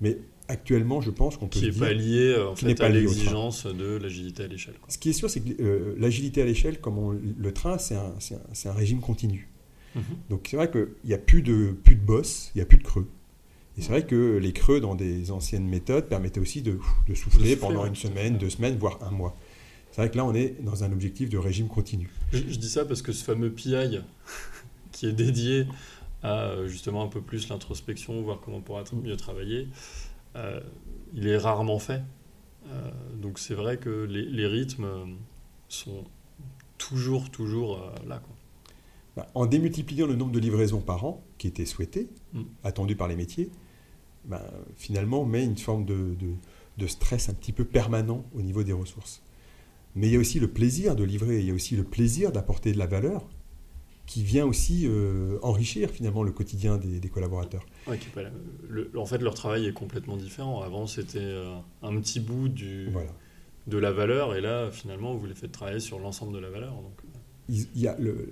mais 0.00 0.18
actuellement, 0.48 1.00
je 1.00 1.10
pense 1.10 1.36
qu'on 1.36 1.46
peut 1.48 1.58
qui 1.58 1.70
dire- 1.70 1.80
pas 1.80 1.92
lié 1.92 2.34
euh, 2.36 2.50
en 2.50 2.56
fait, 2.56 2.74
pas 2.74 2.86
à 2.86 2.88
l'exigence 2.88 3.66
de 3.66 3.96
l'agilité 3.96 4.44
à 4.44 4.46
l'échelle. 4.46 4.74
Ce 4.88 4.98
qui 4.98 5.10
est 5.10 5.14
sûr, 5.14 5.30
c'est 5.30 5.40
que 5.40 5.62
euh, 5.62 5.94
l'agilité 5.98 6.42
à 6.42 6.44
l'échelle, 6.44 6.80
comme 6.80 6.98
on- 6.98 7.12
le 7.12 7.52
train, 7.52 7.78
c'est 7.78 7.94
un, 7.96 8.72
régime 8.72 9.00
continu. 9.00 9.48
Mhm. 9.94 10.02
Donc 10.30 10.46
c'est 10.50 10.56
vrai 10.56 10.70
qu'il 10.70 10.88
n'y 11.04 11.14
a 11.14 11.18
plus 11.18 11.42
de, 11.42 11.74
plus 11.84 11.94
de 11.94 12.00
boss, 12.00 12.50
il 12.54 12.58
n'y 12.58 12.62
a 12.62 12.66
plus 12.66 12.78
de 12.78 12.82
creux. 12.82 13.08
Et 13.76 13.82
c'est 13.82 13.88
vrai 13.88 14.06
que 14.06 14.36
les 14.36 14.52
creux 14.52 14.80
dans 14.80 14.94
des 14.94 15.30
anciennes 15.32 15.66
méthodes 15.66 16.08
permettaient 16.08 16.40
aussi 16.40 16.62
de, 16.62 16.78
de 17.08 17.14
souffler 17.14 17.38
souffler, 17.40 17.56
pendant 17.56 17.82
ouais, 17.82 17.88
une 17.88 17.96
semaine, 17.96 18.38
deux 18.38 18.50
semaines, 18.50 18.76
voire 18.76 19.02
un 19.02 19.10
mois. 19.10 19.36
C'est 19.90 20.00
vrai 20.00 20.10
que 20.10 20.16
là, 20.16 20.24
on 20.24 20.34
est 20.34 20.62
dans 20.62 20.84
un 20.84 20.92
objectif 20.92 21.28
de 21.28 21.38
régime 21.38 21.68
continu. 21.68 22.10
Je, 22.32 22.38
je 22.38 22.58
dis 22.58 22.68
ça 22.68 22.84
parce 22.84 23.02
que 23.02 23.12
ce 23.12 23.24
fameux 23.24 23.50
PI 23.50 23.74
qui 24.92 25.06
est 25.06 25.12
dédié 25.12 25.66
à 26.22 26.54
justement 26.66 27.02
un 27.04 27.08
peu 27.08 27.20
plus 27.20 27.48
l'introspection, 27.48 28.22
voir 28.22 28.40
comment 28.40 28.56
on 28.58 28.62
pourra 28.62 28.82
mieux 29.02 29.16
travailler, 29.16 29.68
il 31.14 31.26
est 31.26 31.36
rarement 31.36 31.78
fait. 31.78 32.02
donc 33.20 33.38
c'est 33.38 33.54
vrai 33.54 33.78
que 33.78 34.04
les, 34.04 34.24
les, 34.24 34.46
rythmes 34.46 35.16
sont 35.68 36.04
toujours, 36.78 37.30
toujours 37.30 37.78
là. 38.06 38.18
Quoi. 38.18 38.34
Bah, 39.16 39.28
en 39.34 39.46
démultipliant 39.46 40.06
le 40.06 40.16
nombre 40.16 40.32
de 40.32 40.40
livraisons 40.40 40.80
par 40.80 41.04
an, 41.04 41.22
qui 41.38 41.46
était 41.46 41.66
souhaité, 41.66 42.08
mm. 42.32 42.42
attendu 42.64 42.96
par 42.96 43.06
les 43.06 43.16
métiers, 43.16 43.50
bah, 44.24 44.42
finalement, 44.76 45.22
on 45.22 45.26
met 45.26 45.44
une 45.44 45.56
forme 45.56 45.84
de, 45.84 46.16
de, 46.78 46.86
stress 46.86 47.28
un 47.28 47.34
petit 47.34 47.52
peu 47.52 47.64
permanent 47.64 48.24
au 48.34 48.42
niveau 48.42 48.64
des 48.64 48.72
ressources. 48.72 49.22
Mais 49.94 50.08
il 50.08 50.12
y 50.12 50.16
a 50.16 50.18
aussi 50.18 50.40
le 50.40 50.48
plaisir 50.48 50.96
de 50.96 51.04
livrer, 51.04 51.38
il 51.38 51.46
y 51.46 51.50
a 51.50 51.54
aussi 51.54 51.76
le 51.76 51.84
plaisir 51.84 52.32
d'apporter 52.32 52.72
de 52.72 52.78
la 52.78 52.86
valeur 52.86 53.28
qui 54.06 54.22
vient 54.22 54.44
aussi 54.44 54.86
euh, 54.86 55.38
enrichir 55.42 55.90
finalement 55.90 56.22
le 56.22 56.32
quotidien 56.32 56.76
des, 56.76 57.08
collaborateurs. 57.08 57.64
en 57.86 59.06
fait, 59.06 59.18
leur 59.18 59.34
travail 59.34 59.66
est 59.66 59.72
complètement 59.72 60.16
différent. 60.16 60.62
Avant, 60.62 60.86
c'était 60.86 61.18
euh, 61.20 61.56
un 61.82 61.98
petit 62.00 62.20
bout 62.20 62.48
du, 62.48 62.88
de 63.66 63.78
la 63.78 63.92
valeur, 63.92 64.34
et 64.34 64.40
là, 64.40 64.70
finalement, 64.70 65.14
vous 65.14 65.26
les 65.26 65.34
faites 65.34 65.52
travailler 65.52 65.80
sur 65.80 65.98
l'ensemble 65.98 66.34
de 66.34 66.38
la 66.38 66.50
valeur. 66.50 66.74
Donc... 66.74 66.98
Euh, 67.04 67.18
il, 67.50 67.66
y 67.78 67.86
a 67.86 67.96
le, 67.98 68.28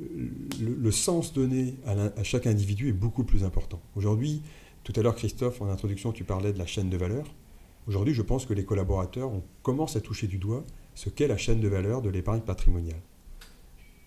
le, 0.58 0.90
sens 0.90 1.34
donné 1.34 1.74
à, 1.86 2.22
chaque 2.22 2.46
individu 2.46 2.88
est 2.88 2.94
beaucoup 2.94 3.24
plus 3.24 3.44
important. 3.44 3.80
Aujourd'hui, 3.94 4.40
tout 4.84 4.92
à 4.96 5.02
l'heure, 5.02 5.14
Christophe, 5.14 5.60
en 5.60 5.68
introduction, 5.68 6.12
tu 6.12 6.24
parlais 6.24 6.52
de 6.54 6.58
la 6.58 6.64
chaîne 6.64 6.88
de 6.88 6.96
valeur. 6.96 7.26
Aujourd'hui, 7.86 8.14
je 8.14 8.22
pense 8.22 8.46
que 8.46 8.54
les 8.54 8.64
collaborateurs 8.64 9.30
on 9.30 9.42
commence 9.62 9.96
à 9.96 10.00
toucher 10.00 10.28
du 10.28 10.38
doigt 10.38 10.64
ce 10.94 11.10
qu'est 11.10 11.28
la 11.28 11.36
chaîne 11.36 11.60
de 11.60 11.68
valeur 11.68 12.00
de 12.00 12.08
l'épargne 12.08 12.40
patrimoniale. 12.40 13.00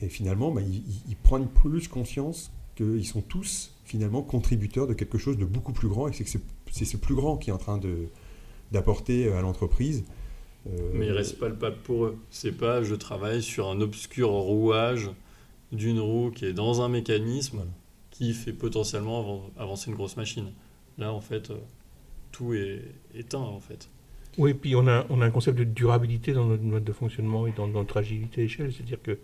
Et 0.02 0.10
finalement, 0.10 0.52
bah, 0.52 0.62
ils, 0.62 1.16
prennent 1.16 1.48
plus 1.48 1.88
conscience 1.88 2.52
qu'ils 2.76 3.06
sont 3.06 3.22
tous 3.22 3.74
finalement 3.86 4.22
contributeurs 4.22 4.88
de 4.88 4.94
quelque 4.94 5.18
chose 5.18 5.38
de 5.38 5.46
beaucoup 5.46 5.72
plus 5.72 5.88
grand 5.88 6.08
et 6.08 6.12
que 6.12 6.24
c'est 6.72 6.86
ce 6.86 6.98
plus 6.98 7.16
grand 7.16 7.38
qui 7.38 7.50
est 7.50 7.54
en 7.54 7.58
train 7.58 7.80
d'apporter 8.72 9.32
à 9.32 9.42
l'entreprise 9.42 10.04
euh, 10.68 10.92
Mais 10.94 11.08
il 11.08 11.12
reste 11.12 11.40
palpable 11.40 11.78
pour 11.84 12.06
eux. 12.06 12.18
C'est 12.30 12.52
pas 12.52 12.84
je 12.84 12.96
travaille 12.96 13.42
sur 13.42 13.70
un 13.70 13.80
obscur 13.80 14.30
rouage 14.30 15.10
d'une 15.72 16.00
roue 16.00 16.32
qui 16.32 16.46
est 16.46 16.54
dans 16.54 16.82
un 16.82 16.90
mécanisme 16.90 17.64
qui 18.12 18.34
fait 18.34 18.54
potentiellement 18.54 19.50
avancer 19.58 19.90
une 19.90 19.96
grosse 19.96 20.18
machine. 20.18 20.52
Là, 20.98 21.12
en 21.12 21.20
fait, 21.22 21.52
euh, 21.52 21.58
tout 22.32 22.54
est 22.54 22.82
éteint, 23.14 23.40
en 23.40 23.60
fait. 23.60 23.90
Oui, 24.38 24.54
puis 24.54 24.76
on 24.76 24.88
a, 24.88 25.06
on 25.10 25.22
a 25.22 25.26
un 25.26 25.32
concept 25.32 25.58
de 25.58 25.64
durabilité 25.64 26.34
dans 26.34 26.46
notre 26.46 26.64
mode 26.64 26.84
de 26.84 26.92
fonctionnement 26.92 27.48
et 27.48 27.52
dans, 27.52 27.68
notre 27.68 27.98
agilité 27.98 28.42
à 28.42 28.44
l'échelle. 28.44 28.74
C'est-à-dire 28.74 29.02
que 29.02 29.20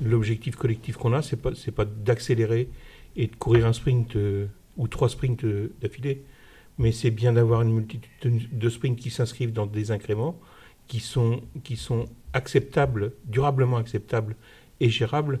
l'objectif 0.00 0.56
collectif 0.56 0.96
qu'on 0.96 1.12
a, 1.12 1.22
c'est 1.22 1.36
pas, 1.36 1.52
pas 1.74 1.84
d'accélérer 1.84 2.68
et 3.16 3.26
de 3.26 3.36
courir 3.36 3.66
un 3.66 3.72
sprint 3.72 4.16
euh, 4.16 4.46
ou 4.76 4.88
trois 4.88 5.08
sprints 5.08 5.44
d'affilée, 5.80 6.22
mais 6.78 6.92
c'est 6.92 7.10
bien 7.10 7.34
d'avoir 7.34 7.62
une 7.62 7.72
multitude 7.72 8.58
de 8.58 8.68
sprints 8.68 8.98
qui 8.98 9.10
s'inscrivent 9.10 9.52
dans 9.52 9.66
des 9.66 9.90
incréments 9.90 10.38
qui 10.88 11.00
sont, 11.00 11.42
qui 11.64 11.76
sont 11.76 12.06
acceptables, 12.32 13.12
durablement 13.24 13.76
acceptables 13.76 14.36
et 14.80 14.90
gérables 14.90 15.40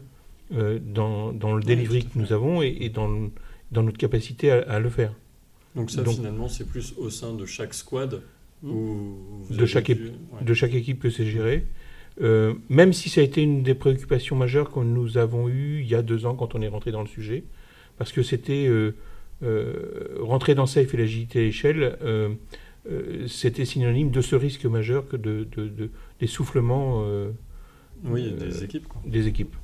euh, 0.52 0.78
dans, 0.82 1.32
dans, 1.32 1.54
le 1.54 1.62
delivery 1.62 2.04
que 2.04 2.18
nous 2.18 2.32
avons 2.32 2.62
et, 2.62 2.88
dans, 2.88 3.30
dans, 3.70 3.82
notre 3.82 3.98
capacité 3.98 4.50
à, 4.50 4.78
le 4.78 4.90
faire. 4.90 5.14
Donc 5.74 5.90
ça, 5.90 6.04
finalement, 6.04 6.48
c'est 6.48 6.66
plus 6.66 6.94
au 6.98 7.10
sein 7.10 7.34
de 7.34 7.46
chaque 7.46 7.74
squad 7.74 8.22
ou 8.62 9.16
de, 9.50 9.66
chaque 9.66 9.90
de 9.90 10.54
chaque 10.54 10.74
équipe 10.74 11.00
que 11.00 11.10
c'est 11.10 11.26
géré. 11.26 11.66
Euh, 12.20 12.54
même 12.68 12.92
si 12.92 13.08
ça 13.08 13.22
a 13.22 13.24
été 13.24 13.42
une 13.42 13.62
des 13.62 13.74
préoccupations 13.74 14.36
majeures 14.36 14.70
que 14.70 14.80
nous 14.80 15.16
avons 15.16 15.48
eues 15.48 15.80
il 15.80 15.88
y 15.88 15.94
a 15.94 16.02
deux 16.02 16.26
ans 16.26 16.34
quand 16.34 16.54
on 16.54 16.60
est 16.60 16.68
rentré 16.68 16.92
dans 16.92 17.00
le 17.00 17.08
sujet, 17.08 17.44
parce 17.96 18.12
que 18.12 18.22
c'était 18.22 18.66
euh, 18.66 18.92
rentrer 20.20 20.54
dans 20.54 20.66
Safe 20.66 20.92
et 20.92 20.96
l'agilité 20.96 21.38
à 21.38 21.42
l'échelle, 21.42 21.96
euh, 22.90 23.28
c'était 23.28 23.64
synonyme 23.64 24.10
de 24.10 24.20
ce 24.20 24.34
risque 24.34 24.64
majeur 24.64 25.06
que 25.06 25.16
de, 25.16 25.46
euh, 25.52 27.32
oui, 28.04 28.32
des 28.32 28.62
euh, 28.62 28.64
équipes. 28.64 28.86
Des 29.06 29.28
équipes. 29.28 29.54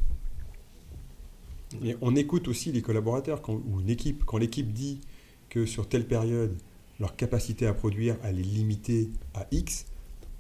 Et 1.85 1.97
on 2.01 2.15
écoute 2.15 2.49
aussi 2.49 2.71
les 2.71 2.81
collaborateurs 2.81 3.43
quand, 3.43 3.55
ou 3.55 3.81
une 3.81 3.91
équipe. 3.91 4.25
Quand 4.25 4.39
l'équipe 4.39 4.73
dit 4.73 5.01
que 5.49 5.67
sur 5.67 5.89
telle 5.89 6.07
période, 6.07 6.57
leur 7.01 7.17
capacité 7.17 7.67
à 7.67 7.75
produire 7.75 8.17
elle 8.23 8.39
est 8.39 8.43
limitée 8.43 9.11
à 9.35 9.47
X, 9.51 9.87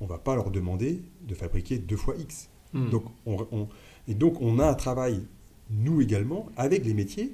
on 0.00 0.04
ne 0.04 0.08
va 0.08 0.18
pas 0.18 0.34
leur 0.34 0.50
demander 0.50 1.02
de 1.26 1.34
fabriquer 1.34 1.78
deux 1.78 1.96
fois 1.96 2.14
X. 2.16 2.48
Hmm. 2.72 2.90
Donc 2.90 3.04
on, 3.26 3.68
et 4.06 4.14
donc 4.14 4.40
on 4.40 4.58
a 4.58 4.66
un 4.66 4.74
travail, 4.74 5.22
nous 5.70 6.00
également, 6.00 6.48
avec 6.56 6.84
les 6.84 6.94
métiers, 6.94 7.32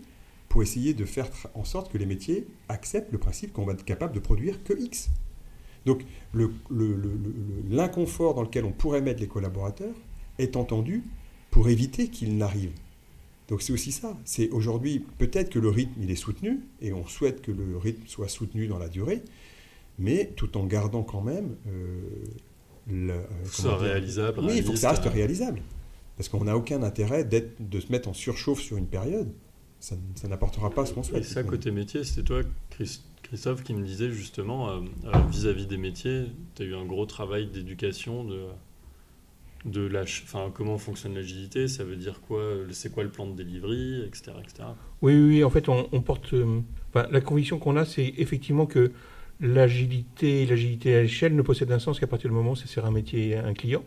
pour 0.49 0.63
essayer 0.63 0.95
de 0.95 1.05
faire 1.05 1.29
en 1.55 1.65
sorte 1.65 1.91
que 1.91 1.99
les 1.99 2.07
métiers 2.07 2.47
acceptent 2.69 3.11
le 3.11 3.19
principe 3.19 3.53
qu'on 3.53 3.65
va 3.65 3.73
être 3.73 3.85
capable 3.85 4.15
de 4.15 4.21
produire 4.21 4.63
que 4.63 4.73
X. 4.73 5.11
Donc 5.85 6.05
l'inconfort 7.71 8.35
dans 8.35 8.43
lequel 8.43 8.65
on 8.65 8.73
pourrait 8.73 9.01
mettre 9.01 9.21
les 9.21 9.27
collaborateurs 9.27 9.95
est 10.39 10.57
entendu 10.57 11.03
pour 11.51 11.69
éviter 11.69 12.09
qu'il 12.09 12.37
n'arrive. 12.37 12.73
Donc 13.49 13.63
c'est 13.63 13.73
aussi 13.73 13.93
ça. 13.93 14.17
C'est 14.25 14.49
aujourd'hui 14.51 15.05
peut-être 15.19 15.51
que 15.51 15.59
le 15.59 15.69
rythme 15.69 16.01
il 16.01 16.11
est 16.11 16.17
soutenu 16.17 16.61
et 16.81 16.93
on 16.93 17.07
souhaite 17.07 17.43
que 17.43 17.53
le 17.53 17.77
rythme 17.77 18.07
soit 18.07 18.29
soutenu 18.29 18.67
dans 18.67 18.79
la 18.79 18.89
durée, 18.89 19.23
mais 19.99 20.33
tout 20.37 20.57
en 20.57 20.65
gardant 20.67 21.03
quand 21.03 21.21
même 21.21 21.57
euh, 21.67 22.01
le, 22.91 23.13
euh, 23.13 23.77
réalisable. 23.77 24.41
Oui, 24.41 24.55
il 24.57 24.63
faut 24.63 24.73
que 24.73 24.79
ça 24.79 24.91
reste 24.91 25.05
réalisable, 25.05 25.63
parce 26.17 26.29
qu'on 26.29 26.45
n'a 26.45 26.57
aucun 26.57 26.83
intérêt 26.83 27.25
de 27.25 27.81
se 27.81 27.91
mettre 27.91 28.09
en 28.09 28.15
surchauffe 28.15 28.61
sur 28.61 28.77
une 28.77 28.87
période. 28.87 29.33
Ça, 29.81 29.97
n'apportera 30.29 30.71
pas 30.71 30.87
ce 30.87 30.95
qu'on 30.95 31.03
souhaite. 31.03 31.25
Et 31.25 31.27
ça 31.27 31.43
côté 31.43 31.71
métier, 31.71 32.05
c'était 32.05 32.23
toi, 32.23 32.41
Christ 32.71 33.05
Christophe 33.25 33.63
qui 33.63 33.75
me 33.75 33.85
disait 33.85 34.11
justement, 34.11 34.71
euh, 34.71 34.81
euh, 35.07 35.19
vis-à-vis 35.31 35.67
des 35.67 35.77
métiers, 35.77 36.27
tu 36.55 36.63
as 36.63 36.67
eu 36.67 36.75
un 36.75 36.85
gros 36.85 37.07
travail 37.07 37.47
d'éducation, 37.47 38.25
de, 38.25 38.47
de 39.65 39.81
la, 39.87 40.03
enfin, 40.03 40.51
comment 40.55 40.79
fonctionne 40.79 41.15
l'agilité, 41.15 41.67
ça 41.67 41.85
veut 41.85 41.97
dire 41.97 42.21
quoi, 42.21 42.43
c'est 42.71 42.93
quoi 42.93 43.03
le 43.03 43.11
plan 43.11 43.27
de 43.27 43.35
delivery, 43.35 44.03
etc. 44.07 44.33
etc. 44.43 44.69
Oui, 45.03 45.15
oui, 45.15 45.45
en 45.45 45.51
fait, 45.51 45.69
on, 45.69 45.85
porte. 46.03 46.35
Euh, 46.35 46.61
la 46.95 47.21
conviction 47.21 47.59
qu'on 47.59 47.77
a, 47.77 47.85
c'est 47.85 48.15
effectivement 48.19 48.67
que 48.67 48.93
l'agilité 49.41 50.47
l'agilité 50.47 50.95
à 50.97 51.03
l'échelle 51.03 51.35
ne 51.35 51.43
possède 51.43 51.71
un 51.73 51.79
sens 51.79 51.99
qu'à 52.01 52.07
partir 52.07 52.31
du 52.31 52.37
moment 52.37 52.53
où 52.53 52.57
ça 52.57 52.67
sert 52.67 52.87
un 52.87 52.91
métier 52.91 53.31
et 53.31 53.37
un 53.37 53.55
client. 53.55 53.85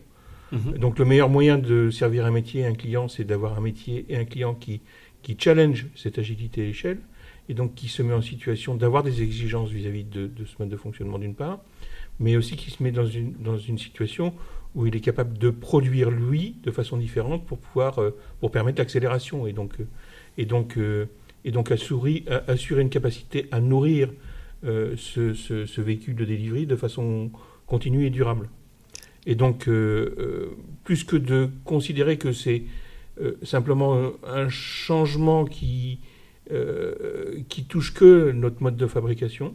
Mhm. 0.51 0.77
Donc 0.77 0.99
le 0.99 1.05
meilleur 1.05 1.29
moyen 1.29 1.57
de 1.57 1.89
servir 1.89 2.25
un 2.25 2.31
métier 2.31 2.61
et 2.61 2.65
un 2.65 2.73
client, 2.73 3.07
c'est 3.07 3.25
d'avoir 3.25 3.57
un 3.57 3.61
métier 3.61 4.05
et 4.09 4.17
un 4.17 4.25
client 4.25 4.53
qui, 4.53 4.81
qui 5.21 5.35
challenge 5.39 5.87
cette 5.95 6.19
agilité 6.19 6.61
à 6.61 6.65
l'échelle 6.65 6.99
et 7.49 7.53
donc 7.53 7.75
qui 7.75 7.87
se 7.87 8.01
met 8.01 8.13
en 8.13 8.21
situation 8.21 8.75
d'avoir 8.75 9.03
des 9.03 9.21
exigences 9.21 9.69
vis-à-vis 9.69 10.03
de, 10.03 10.29
ce 10.45 10.55
mode 10.59 10.69
de 10.69 10.77
fonctionnement 10.77 11.19
d'une 11.19 11.35
part, 11.35 11.59
mais 12.19 12.35
aussi 12.35 12.55
qui 12.55 12.71
se 12.71 12.83
met 12.83 12.91
dans 12.91 13.05
une, 13.05 13.33
dans 13.39 13.57
une 13.57 13.77
situation 13.77 14.33
où 14.75 14.85
il 14.85 14.95
est 14.95 15.01
capable 15.01 15.37
de 15.37 15.49
produire 15.49 16.11
lui 16.11 16.55
de 16.63 16.71
façon 16.71 16.97
différente 16.97 17.45
pour 17.45 17.57
pouvoir 17.57 17.99
euh, 17.99 18.15
pour 18.39 18.51
permettre 18.51 18.79
l'accélération 18.79 19.47
et 19.47 19.53
donc 19.53 19.79
euh, 19.79 19.87
et 20.37 20.45
donc 20.45 20.77
euh, 20.77 21.05
et 21.45 21.51
donc 21.51 21.71
assurer, 21.71 22.25
assurer 22.47 22.81
une 22.81 22.89
capacité 22.89 23.47
à 23.51 23.61
nourrir 23.61 24.09
ce, 24.67 25.33
ce, 25.33 25.81
véhicule 25.81 26.15
de 26.15 26.25
delivery 26.25 26.65
de 26.65 26.75
façon 26.75 27.31
continue 27.65 28.05
et 28.05 28.09
durable. 28.09 28.49
Et 29.25 29.35
donc 29.35 29.69
plus 30.83 31.03
que 31.03 31.15
de 31.15 31.49
considérer 31.65 32.17
que 32.17 32.31
c'est 32.31 32.63
simplement 33.43 34.11
un 34.25 34.49
changement 34.49 35.45
qui 35.45 35.99
euh, 36.49 37.41
qui 37.49 37.65
touche 37.65 37.93
que 37.93 38.31
notre 38.31 38.63
mode 38.63 38.77
de 38.77 38.87
fabrication. 38.87 39.53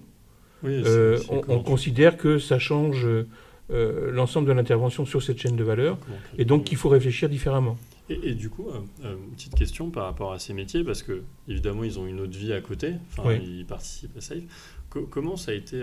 Euh, 0.64 1.18
on, 1.48 1.62
considère 1.62 2.18
que 2.18 2.38
ça 2.38 2.58
change 2.58 3.06
euh, 3.06 4.10
l'ensemble 4.12 4.46
de 4.46 4.52
l'intervention 4.52 5.06
sur 5.06 5.22
cette 5.22 5.38
chaîne 5.38 5.56
de 5.56 5.64
valeur 5.64 5.96
et 6.36 6.44
donc 6.44 6.64
qu'il 6.64 6.76
faut 6.76 6.90
réfléchir 6.90 7.30
différemment. 7.30 7.78
Et, 8.22 8.34
du 8.34 8.50
coup, 8.50 8.66
une 9.02 9.30
petite 9.32 9.54
question 9.54 9.90
par 9.90 10.04
rapport 10.04 10.32
à 10.32 10.38
ces 10.38 10.52
métiers, 10.52 10.84
parce 10.84 11.02
que 11.02 11.22
évidemment 11.48 11.84
ils 11.84 11.98
ont 11.98 12.06
une 12.06 12.20
autre 12.20 12.36
vie 12.36 12.52
à 12.52 12.60
côté, 12.60 12.94
enfin 13.10 13.32
ils 13.34 13.66
participent 13.66 14.16
à 14.16 14.20
Safe. 14.20 14.42
comment 14.88 15.36
ça 15.36 15.52
a 15.52 15.54
été 15.54 15.82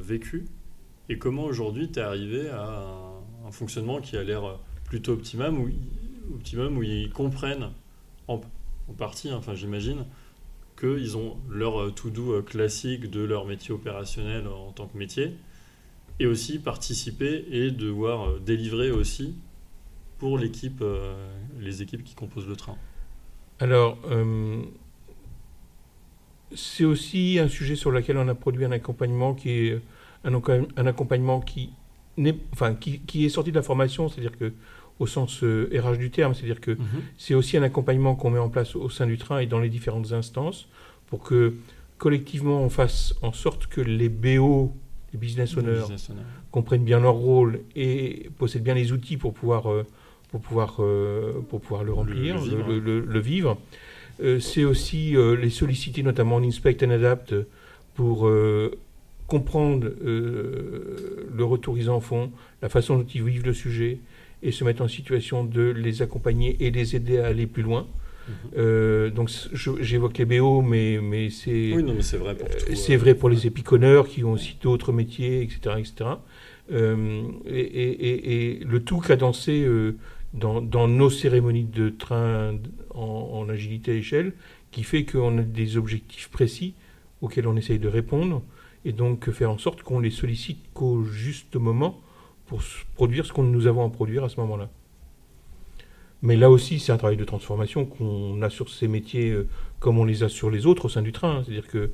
vécu 0.00 0.46
et 1.08 1.18
comment 1.18 1.44
aujourd'hui 1.44 1.90
tu 1.90 1.98
es 1.98 2.02
arrivé 2.02 2.48
à 2.48 2.86
un, 3.46 3.50
fonctionnement 3.50 4.00
qui 4.00 4.16
a 4.16 4.22
l'air 4.22 4.60
plutôt 4.84 5.12
optimum 5.12 5.58
où, 5.58 5.68
optimum 6.34 6.78
où 6.78 6.84
ils 6.84 7.10
comprennent 7.10 7.70
en, 8.28 8.40
en 8.88 8.92
partie, 8.92 9.32
enfin 9.32 9.54
j'imagine, 9.54 10.04
qu'ils 10.80 11.16
ont 11.16 11.36
leur 11.48 11.80
euh, 11.80 11.90
to-do 11.90 12.32
euh, 12.32 12.42
classique 12.42 13.10
de 13.10 13.20
leur 13.20 13.44
métier 13.44 13.72
opérationnel 13.72 14.46
en 14.48 14.72
tant 14.72 14.86
que 14.86 14.96
métier, 14.96 15.34
et 16.18 16.26
aussi 16.26 16.58
participer 16.58 17.44
et 17.50 17.70
devoir 17.70 18.28
euh, 18.28 18.38
délivrer 18.38 18.90
aussi 18.90 19.34
pour 20.20 20.38
l'équipe, 20.38 20.84
les 21.58 21.82
équipes 21.82 22.04
qui 22.04 22.14
composent 22.14 22.46
le 22.46 22.54
train. 22.54 22.76
Alors, 23.58 23.98
c'est 26.54 26.84
aussi 26.84 27.38
un 27.40 27.48
sujet 27.48 27.74
sur 27.74 27.90
lequel 27.90 28.16
on 28.16 28.28
a 28.28 28.34
produit 28.34 28.64
un 28.64 28.72
accompagnement 28.72 29.34
qui 29.34 29.50
est 29.50 29.80
un, 30.24 30.32
un 30.76 30.86
accompagnement 30.86 31.40
qui, 31.40 31.70
enfin, 32.52 32.74
qui, 32.74 33.00
qui, 33.00 33.24
est 33.24 33.28
sorti 33.28 33.50
de 33.50 33.56
la 33.56 33.62
formation, 33.62 34.08
c'est-à-dire 34.08 34.36
que 34.38 34.52
au 35.00 35.06
sens 35.06 35.42
RH 35.42 35.96
du 35.96 36.10
terme, 36.10 36.34
c'est-à-dire 36.34 36.60
que 36.60 36.72
mhm. 36.72 37.02
c'est 37.16 37.34
aussi 37.34 37.56
un 37.56 37.62
accompagnement 37.62 38.14
qu'on 38.14 38.30
met 38.30 38.38
en 38.38 38.50
place 38.50 38.76
au 38.76 38.90
sein 38.90 39.06
du 39.06 39.16
train 39.16 39.38
et 39.38 39.46
dans 39.46 39.58
les 39.58 39.70
différentes 39.70 40.12
instances 40.12 40.68
pour 41.06 41.22
que 41.22 41.54
collectivement 41.96 42.60
on 42.60 42.68
fasse 42.68 43.14
en 43.22 43.32
sorte 43.32 43.66
que 43.66 43.80
les 43.80 44.10
BO, 44.10 44.72
les 45.12 45.18
business 45.18 45.56
owners, 45.56 45.80
Business 45.80 46.10
owner. 46.10 46.20
comprennent 46.50 46.84
bien 46.84 47.00
leur 47.00 47.14
rôle 47.14 47.62
et 47.74 48.30
possèdent 48.38 48.62
bien 48.62 48.74
les 48.74 48.92
outils 48.92 49.16
pour 49.16 49.32
pouvoir, 49.32 49.70
euh, 49.70 49.86
pour 50.30 50.40
pouvoir, 50.40 50.76
euh, 50.80 51.32
pour 51.48 51.60
pouvoir 51.60 51.84
le 51.84 51.92
remplir, 51.92 52.36
le 52.36 52.40
vivre. 52.42 52.68
le- 52.68 52.78
le- 52.78 53.00
le 53.00 53.20
vivre. 53.20 53.58
Euh, 54.22 54.38
c'est 54.38 54.64
aussi 54.64 55.16
euh, 55.16 55.34
les 55.34 55.50
solliciter, 55.50 56.02
notamment 56.02 56.36
en 56.36 56.42
Inspect 56.44 56.78
and 56.84 56.90
Adapt, 56.90 57.34
pour 57.94 58.30
comprendre 59.26 59.90
le 60.02 61.44
retour 61.44 61.74
qu'ils 61.76 61.90
en 61.90 62.00
font, 62.00 62.30
la 62.62 62.68
façon 62.68 62.98
dont 62.98 63.06
ils 63.14 63.22
vivent 63.22 63.44
le 63.46 63.52
sujet, 63.54 63.98
et 64.42 64.52
se 64.52 64.64
mettre 64.64 64.82
en 64.82 64.88
situation 64.88 65.44
de 65.44 65.60
les 65.70 66.00
accompagner 66.02 66.56
et 66.60 66.70
les 66.70 66.96
aider 66.96 67.18
à 67.18 67.26
aller 67.26 67.46
plus 67.46 67.62
loin. 67.62 67.86
Mhm. 68.28 68.34
Euh, 68.58 69.10
donc 69.10 69.28
j'évoque 69.80 70.16
les 70.18 70.24
BO, 70.24 70.62
mais, 70.62 70.98
mais 71.02 71.28
c'est 71.30 71.74
Oui, 71.74 71.82
vrai 72.18 72.34
pour 72.36 72.48
euh, 72.48 72.52
tout. 72.68 72.74
c'est 72.76 72.96
vrai 72.96 73.14
pour 73.14 73.28
les 73.28 73.46
épiconneurs 73.46 74.08
qui 74.08 74.24
ont 74.24 74.32
aussi 74.32 74.56
d'autres 74.62 74.92
métiers, 74.92 75.42
etc. 75.42 75.76
etc. 75.78 76.10
Euh, 76.72 77.22
et, 77.46 77.60
et- 77.60 78.08
et- 78.08 78.60
et 78.60 78.64
le 78.64 78.80
tout 78.80 79.00
cadencé 79.00 79.64
dans, 80.34 80.88
nos 80.88 81.10
cérémonies 81.10 81.64
de 81.64 81.88
train 81.90 82.56
en, 82.94 83.48
agilité 83.48 83.92
à 83.92 83.94
échelle, 83.94 84.32
qui 84.70 84.82
fait 84.82 85.04
qu'on 85.04 85.38
a 85.38 85.42
des 85.42 85.76
objectifs 85.76 86.28
précis 86.28 86.74
auxquels 87.20 87.46
on 87.46 87.56
essaye 87.56 87.78
de 87.78 87.88
répondre, 87.88 88.42
et 88.84 88.92
donc 88.92 89.30
faire 89.30 89.50
en 89.50 89.58
sorte 89.58 89.82
qu'on 89.82 90.00
les 90.00 90.10
sollicite 90.10 90.58
qu'au 90.72 91.04
juste 91.04 91.56
moment 91.56 92.00
pour 92.46 92.62
produire 92.94 93.26
ce 93.26 93.32
que 93.32 93.40
nous 93.40 93.66
avons 93.66 93.86
à 93.86 93.90
produire 93.90 94.24
à 94.24 94.28
ce 94.28 94.40
moment-là. 94.40 94.70
Mais 96.22 96.36
là 96.36 96.50
aussi, 96.50 96.78
c'est 96.78 96.92
un 96.92 96.98
travail 96.98 97.16
de 97.16 97.24
transformation 97.24 97.86
qu'on 97.86 98.42
a 98.42 98.50
sur 98.50 98.68
ces 98.68 98.88
métiers 98.88 99.30
euh, 99.30 99.48
comme 99.78 99.98
on 99.98 100.04
les 100.04 100.22
a 100.22 100.28
sur 100.28 100.50
les 100.50 100.66
autres 100.66 100.86
au 100.86 100.88
sein 100.88 101.02
du 101.02 101.12
train. 101.12 101.42
C'est-à-dire 101.42 101.66
que 101.66 101.90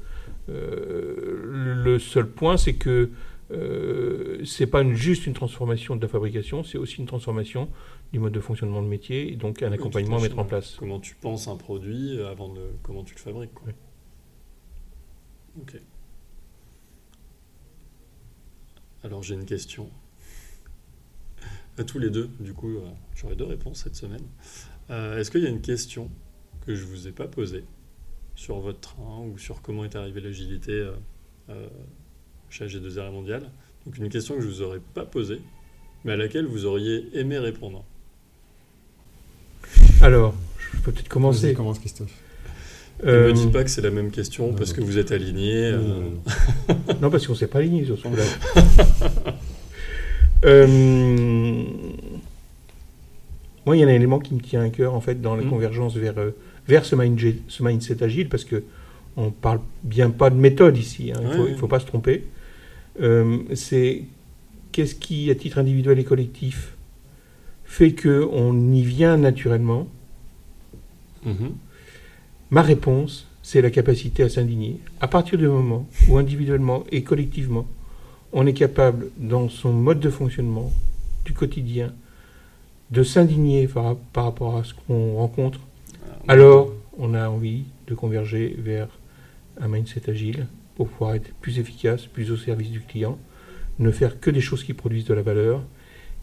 euh, 0.49 1.83
le 1.85 1.99
seul 1.99 2.27
point, 2.29 2.57
c'est 2.57 2.75
que 2.75 3.11
euh, 3.53 4.45
c'est 4.45 4.67
pas 4.67 4.83
une- 4.83 4.95
juste 4.95 5.27
une 5.27 5.33
transformation 5.35 5.95
de 5.97 6.03
la 6.03 6.09
fabrication, 6.09 6.65
c'est 6.65 6.79
aussi 6.79 6.97
une 6.97 7.07
transformation 7.07 7.69
du 8.13 8.19
mode 8.19 8.33
de 8.33 8.41
fonctionnement 8.41 8.83
de 8.83 8.89
métier 8.89 9.33
et 9.33 9.37
donc 9.37 9.63
un 9.63 9.69
oui, 9.69 9.75
accompagnement 9.75 10.19
à 10.19 10.23
mettre 10.23 10.39
en 10.39 10.45
place. 10.45 10.77
Comment 10.79 11.01
tu 11.01 11.15
penses 11.15 11.47
un 11.49 11.57
produit 11.57 12.19
euh, 12.19 12.31
avant 12.31 12.53
de 12.53 12.63
comment 12.83 13.05
tu 13.05 13.15
le 13.15 13.21
fabriques. 13.21 13.55
Quoi. 13.55 13.69
Oui. 13.69 13.75
Ok. 15.63 15.81
Alors 19.05 19.23
j'ai 19.23 19.35
une 19.35 19.45
question. 19.47 19.91
À 21.79 21.85
tous 21.85 21.99
les 21.99 22.11
deux, 22.11 22.29
du 22.41 22.55
coup, 22.55 22.77
euh, 22.79 22.89
j'aurai 23.15 23.37
deux 23.37 23.45
réponses 23.45 23.83
cette 23.85 23.95
semaine. 23.97 24.25
Euh, 24.91 25.19
Est-ce 25.19 25.31
qu'il 25.31 25.43
y 25.43 25.47
a 25.47 25.51
une 25.51 25.61
question 25.61 26.11
que 26.67 26.75
je 26.75 26.85
vous 26.85 27.07
ai 27.07 27.13
pas 27.13 27.29
posée 27.29 27.65
sur 28.35 28.59
votre 28.61 28.81
train 28.81 29.21
ou 29.21 29.39
sur 29.39 29.61
comment 29.63 29.85
est 29.85 29.95
arrivée 29.95 30.21
l'agilité 30.21 30.73
euh, 31.51 31.69
chez 32.51 32.67
AG2R 32.67 33.11
Mondial 33.13 33.43
Donc 33.85 33.99
une 33.99 34.09
question 34.09 34.35
que 34.37 34.41
je 34.43 34.47
vous 34.49 34.63
aurais 34.63 34.81
pas 34.95 35.05
posée, 35.05 35.41
mais 36.05 36.13
à 36.13 36.17
laquelle 36.17 36.47
vous 36.47 36.65
auriez 36.67 37.07
aimé 37.15 37.39
répondre. 37.39 37.85
Alors, 40.01 40.35
je 40.73 40.79
peux 40.79 40.93
peut-être 40.93 40.97
Vas-y, 41.05 41.09
commencer. 41.09 41.55
commence 41.55 41.79
Christophe. 41.79 42.13
Ne 43.05 43.11
Euh, 43.11 43.29
me 43.29 43.33
dites 43.35 43.53
pas 43.53 43.63
que 43.65 43.71
c'est 43.71 43.83
la 43.83 43.91
même 43.91 44.11
question 44.11 44.49
non, 44.49 44.55
parce 44.55 44.71
non. 44.71 44.77
que 44.77 44.81
vous 44.83 44.99
êtes 44.99 45.13
aligné. 45.13 45.73
Non, 45.73 45.79
euh, 45.79 45.83
non, 45.83 46.01
non. 46.01 46.95
Non, 47.03 47.11
parce 47.11 47.27
qu'on 47.27 47.35
ne 47.35 47.39
s'est 47.39 47.47
pas 47.47 47.59
aligné 47.59 47.85
sur 47.85 47.99
son 47.99 48.11
blague. 48.11 48.27
Euh, 50.45 50.67
moi, 53.65 53.75
il 53.77 53.81
y 53.81 53.83
a 53.83 53.87
un 53.87 53.91
élément 53.91 54.19
qui 54.19 54.35
me 54.35 54.41
tient 54.41 54.63
à 54.63 54.69
cœur, 54.69 54.95
en 54.95 55.01
fait, 55.01 55.21
dans 55.21 55.35
la 55.35 55.43
Mm. 55.43 55.49
convergence 55.51 55.97
vers, 55.97 56.19
euh, 56.19 56.31
vers 56.69 56.85
ce, 56.85 56.95
mindset, 56.95 57.37
ce 57.49 57.63
mindset 57.63 58.03
agile, 58.03 58.29
parce 58.29 58.45
que 58.45 58.63
on 59.17 59.31
parle 59.31 59.61
bien 59.83 60.11
pas 60.11 60.29
de 60.29 60.37
méthode 60.37 60.77
ici, 60.77 61.11
hein, 61.11 61.19
il 61.23 61.27
Ouais, 61.29 61.35
faut, 61.37 61.43
ouais. 61.45 61.51
il 61.53 61.57
faut 61.57 61.69
pas 61.69 61.81
se 61.81 61.87
tromper. 61.87 62.25
Euh, 63.01 63.39
c'est 63.55 64.05
qu'est-ce 64.73 64.95
qui, 64.95 65.31
à 65.31 65.35
titre 65.35 65.59
individuel 65.59 65.99
et 65.99 66.05
collectif, 66.05 66.77
fait 67.65 67.95
qu'on 67.95 68.73
y 68.73 68.83
vient 68.83 69.17
naturellement? 69.17 69.89
Mhm. 71.25 71.53
Ma 72.51 72.63
réponse, 72.63 73.27
c'est 73.43 73.61
la 73.61 73.71
capacité 73.71 74.23
à 74.23 74.29
s'indigner. 74.29 74.79
À 75.01 75.09
partir 75.09 75.39
du 75.39 75.49
moment 75.49 75.87
où 76.09 76.17
individuellement 76.17 76.85
et 76.91 77.03
collectivement, 77.03 77.67
on 78.33 78.47
est 78.47 78.53
capable, 78.53 79.11
dans 79.19 79.49
son 79.49 79.73
mode 79.73 80.01
de 80.01 80.11
fonctionnement 80.11 80.73
du 81.25 81.33
quotidien, 81.33 81.93
de 82.91 83.03
s'indigner 83.03 83.67
par, 83.67 83.97
par 84.13 84.25
rapport 84.25 84.57
à 84.57 84.65
ce 84.65 84.75
qu'on 84.75 85.17
rencontre, 85.17 85.61
alors 86.29 86.73
on 86.99 87.15
a 87.15 87.29
envie 87.29 87.65
de 87.87 87.95
converger 87.95 88.57
vers 88.59 88.89
un 89.61 89.69
mindset 89.69 90.09
agile 90.09 90.47
pour 90.77 90.89
pouvoir 90.89 91.15
être 91.15 91.31
plus 91.41 91.59
efficace, 91.59 92.07
plus 92.07 92.31
au 92.31 92.37
service 92.37 92.71
du 92.71 92.81
client, 92.81 93.19
ne 93.79 93.91
faire 93.91 94.21
que 94.21 94.31
des 94.31 94.41
choses 94.41 94.63
qui 94.65 94.73
produisent 94.75 95.05
de 95.07 95.15
la 95.15 95.23
valeur, 95.23 95.63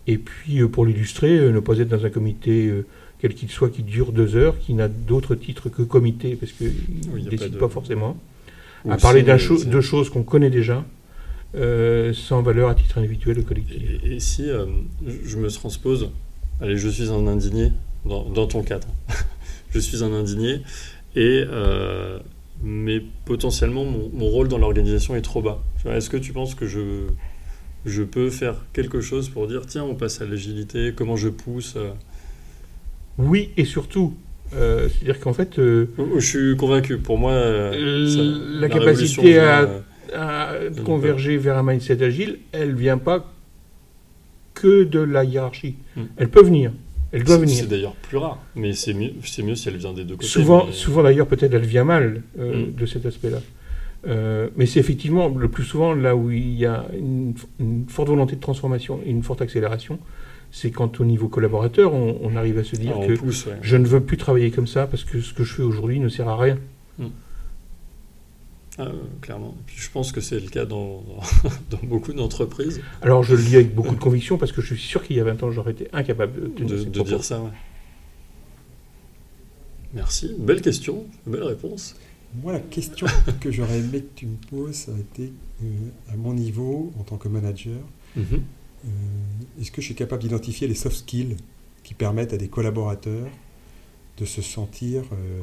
et 0.07 0.17
puis 0.17 0.61
euh, 0.61 0.67
pour 0.67 0.85
l'illustrer, 0.85 1.37
euh, 1.37 1.51
ne 1.51 1.59
pas 1.59 1.77
être 1.79 1.89
dans 1.89 2.05
un 2.05 2.09
comité 2.09 2.67
euh, 2.67 2.85
quel 3.19 3.33
qu'il 3.35 3.49
soit 3.49 3.69
qui 3.69 3.83
dure 3.83 4.11
deux 4.11 4.35
heures, 4.35 4.59
qui 4.59 4.73
n'a 4.73 4.87
d'autre 4.87 5.35
titre 5.35 5.69
que 5.69 5.81
comité, 5.81 6.35
parce 6.35 6.51
qu'il 6.51 6.71
Oui, 7.11 7.23
ne 7.23 7.29
décide 7.29 7.49
pas 7.49 7.55
de- 7.55 7.59
pas 7.59 7.69
forcément, 7.69 8.17
Ou 8.85 8.91
à 8.91 8.97
parler 8.97 9.23
cho- 9.37 9.63
de 9.63 9.81
choses 9.81 10.09
qu'on 10.09 10.23
connaît 10.23 10.49
déjà, 10.49 10.83
euh, 11.55 12.13
sans 12.13 12.41
valeur 12.41 12.69
à 12.69 12.75
titre 12.75 12.97
individuel 12.97 13.39
ou 13.39 13.43
collectif. 13.43 13.81
Et, 14.03 14.15
et 14.15 14.19
si 14.19 14.49
euh, 14.49 14.65
je 15.07 15.29
je 15.29 15.37
me 15.37 15.49
transpose, 15.49 16.09
allez, 16.59 16.77
je 16.77 16.89
suis 16.89 17.09
un 17.09 17.25
indigné, 17.27 17.71
dans, 18.05 18.27
dans 18.29 18.47
ton 18.47 18.61
cadre, 18.63 18.87
je 19.71 19.79
suis 19.79 20.03
un 20.03 20.11
indigné, 20.13 20.61
et 21.15 21.45
euh, 21.47 22.19
mais 22.63 23.01
potentiellement 23.25 23.83
mon, 23.83 24.09
mon 24.13 24.25
rôle 24.27 24.47
dans 24.47 24.57
l'organisation 24.57 25.15
est 25.15 25.21
trop 25.21 25.41
bas. 25.41 25.61
Est-ce 25.85 26.09
que 26.09 26.17
tu 26.17 26.31
penses 26.31 26.55
que 26.55 26.65
je, 26.65 27.07
je 27.85 28.03
peux 28.03 28.29
faire 28.29 28.55
quelque 28.73 29.01
chose 29.01 29.29
pour 29.29 29.47
dire 29.47 29.65
tiens, 29.65 29.83
on 29.83 29.95
passe 29.95 30.21
à 30.21 30.25
l'agilité, 30.25 30.93
comment 30.95 31.17
je 31.17 31.29
pousse 31.29 31.73
euh? 31.75 31.89
Oui, 33.17 33.49
et 33.57 33.65
surtout, 33.65 34.15
euh, 34.55 34.87
c'est-à-dire 34.89 35.19
qu'en 35.19 35.33
fait, 35.33 35.59
euh, 35.59 35.87
Oh, 35.97 36.05
Je 36.19 36.25
suis 36.25 36.57
convaincu, 36.57 36.97
pour 36.97 37.17
moi, 37.17 37.31
euh, 37.33 38.07
ça- 38.09 38.59
la 38.59 38.69
capacité 38.69 39.37
à- 39.39 39.69
converger 40.85 41.37
vers 41.37 41.57
un 41.57 41.63
mindset 41.63 42.03
agile, 42.03 42.39
elle 42.51 42.75
vient 42.75 42.97
pas 42.99 43.31
que 44.53 44.83
de 44.83 44.99
la 44.99 45.23
hiérarchie. 45.23 45.75
Hmm. 45.95 46.03
Elle 46.17 46.29
peut 46.29 46.43
venir, 46.43 46.71
elle 47.13 47.23
doit 47.23 47.35
c'est- 47.35 47.41
venir. 47.41 47.55
C'est 47.55 47.67
d'ailleurs 47.69 47.93
plus 47.93 48.17
rare, 48.17 48.39
mais 48.55 48.73
c'est 48.73 48.93
mieux, 48.93 49.11
mieux 49.43 49.55
si 49.55 49.69
elle 49.69 49.77
vient 49.77 49.93
des 49.93 50.03
deux 50.03 50.15
côtés. 50.15 50.27
Souvent, 50.27 50.65
mais- 50.65 50.71
souvent 50.73 51.03
d'ailleurs, 51.03 51.27
peut-être 51.27 51.53
elle 51.53 51.65
vient 51.65 51.83
mal 51.85 52.21
euh, 52.39 52.67
Mm. 52.67 52.73
de 52.73 52.85
cet 52.85 53.05
aspect-là. 53.05 53.39
Euh, 54.05 54.49
mais 54.57 54.65
c'est 54.65 54.79
effectivement 54.81 55.29
le 55.29 55.47
plus 55.47 55.63
souvent 55.63 55.93
là 55.93 56.13
où 56.15 56.29
il 56.29 56.55
y 56.55 56.65
a 56.65 56.85
une, 56.93 57.35
une 57.59 57.85
forte 57.87 58.09
volonté 58.09 58.35
de 58.35 58.41
transformation 58.41 58.99
et 59.05 59.09
une 59.09 59.23
forte 59.23 59.41
accélération, 59.41 59.97
c'est 60.51 60.71
quand 60.71 60.99
au 60.99 61.05
niveau 61.05 61.29
collaborateur, 61.29 61.93
on, 61.93 62.17
on 62.21 62.35
arrive 62.35 62.57
à 62.57 62.63
se 62.65 62.75
dire 62.75 62.95
Ah, 63.01 63.07
que 63.07 63.13
ouais. 63.13 63.57
je 63.61 63.77
ne 63.77 63.85
veux 63.85 64.01
plus 64.01 64.17
travailler 64.17 64.51
comme 64.51 64.67
ça 64.67 64.87
parce 64.87 65.05
que 65.05 65.21
ce 65.21 65.33
que 65.33 65.43
je 65.45 65.53
fais 65.53 65.63
aujourd'hui 65.63 65.99
ne 66.01 66.09
sert 66.09 66.27
à 66.27 66.35
rien. 66.37 66.57
Ah, 68.79 68.83
euh, 68.87 68.93
clairement. 69.21 69.55
Et 69.59 69.63
puis 69.67 69.77
je 69.79 69.89
pense 69.91 70.11
que 70.11 70.19
c'est 70.21 70.39
le 70.39 70.49
cas 70.49 70.65
dans, 70.65 71.03
dans 71.69 71.77
beaucoup 71.83 72.11
d'entreprises 72.13 72.81
Alors 73.03 73.21
je 73.23 73.35
le 73.35 73.43
dis 73.43 73.55
avec 73.55 73.75
beaucoup 73.75 73.93
de 73.93 73.99
conviction 73.99 74.37
parce 74.39 74.51
que 74.51 74.61
je 74.61 74.73
suis 74.73 74.83
sûr 74.87 75.03
qu'il 75.03 75.15
y 75.15 75.19
a 75.19 75.23
20 75.23 75.43
ans, 75.43 75.51
j'aurais 75.51 75.71
été 75.73 75.87
incapable 75.93 76.53
de 76.55 76.83
dire 77.03 77.23
ça. 77.23 77.39
ouais. 77.41 77.49
Merci. 79.93 80.33
Belle 80.39 80.61
question, 80.61 81.05
belle 81.27 81.43
réponse. 81.43 81.95
Moi, 82.41 82.51
la 82.51 82.59
question 82.59 83.05
que 83.41 83.51
j'aurais 83.51 83.77
aimé 83.77 83.99
que 84.01 84.09
tu 84.19 84.25
me 84.25 84.37
poses, 84.49 84.73
ça 84.73 84.91
a 84.91 84.97
été 84.99 85.31
euh, 85.63 85.65
à 86.11 86.15
mon 86.15 86.33
niveau, 86.33 86.91
en 86.99 87.03
tant 87.03 87.17
que 87.17 87.27
manager, 87.27 87.79
Mhm. 88.15 88.25
euh, 88.85 88.89
est-ce 89.61 89.71
que 89.71 89.81
je 89.81 89.87
suis 89.87 89.95
capable 89.95 90.21
d'identifier 90.21 90.67
les 90.67 90.75
soft 90.75 90.97
skills 90.97 91.35
qui 91.83 91.93
permettent 91.95 92.33
à 92.33 92.37
des 92.37 92.47
collaborateurs 92.47 93.27
de 94.19 94.25
se 94.25 94.41
sentir 94.43 95.03
euh, 95.13 95.41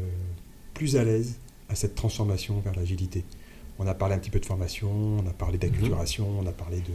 plus 0.75 0.97
à 0.97 1.05
l'aise 1.05 1.38
à 1.70 1.74
cette 1.74 1.94
transformation 1.94 2.61
vers 2.61 2.74
l'agilité 2.74 3.24
On 3.78 3.87
a 3.87 3.94
parlé 3.94 4.14
un 4.14 4.18
petit 4.18 4.30
peu 4.30 4.40
de 4.40 4.46
formation, 4.46 4.90
on 4.92 5.26
a 5.26 5.33
parlé 5.33 5.56
d'acculturation, 5.59 6.26
on 6.38 6.46
a 6.46 6.52
parlé 6.52 6.78
de, 6.78 6.92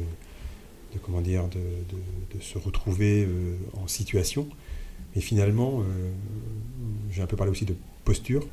de 0.93 0.99
comment 1.01 1.21
dire, 1.21 1.47
de, 1.47 1.57
de- 1.57 2.37
de 2.37 2.43
se 2.43 2.57
retrouver 2.59 3.25
euh, 3.25 3.55
en 3.81 3.87
situation. 3.87 4.47
Mais 5.15 5.21
finalement, 5.21 5.81
euh, 5.81 6.11
j'ai 7.11 7.21
un 7.21 7.25
peu 7.27 7.37
parlé 7.37 7.51
aussi 7.51 7.65
de 7.65 7.75
posture. 8.03 8.45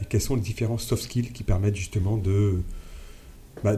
Mais 0.00 0.06
quels 0.08 0.22
sont 0.22 0.34
les 0.36 0.40
différents 0.42 0.78
soft 0.78 1.02
skills 1.04 1.30
qui 1.32 1.44
permettent 1.44 1.76
justement 1.76 2.16
de, 2.16 2.62
bah, 3.62 3.76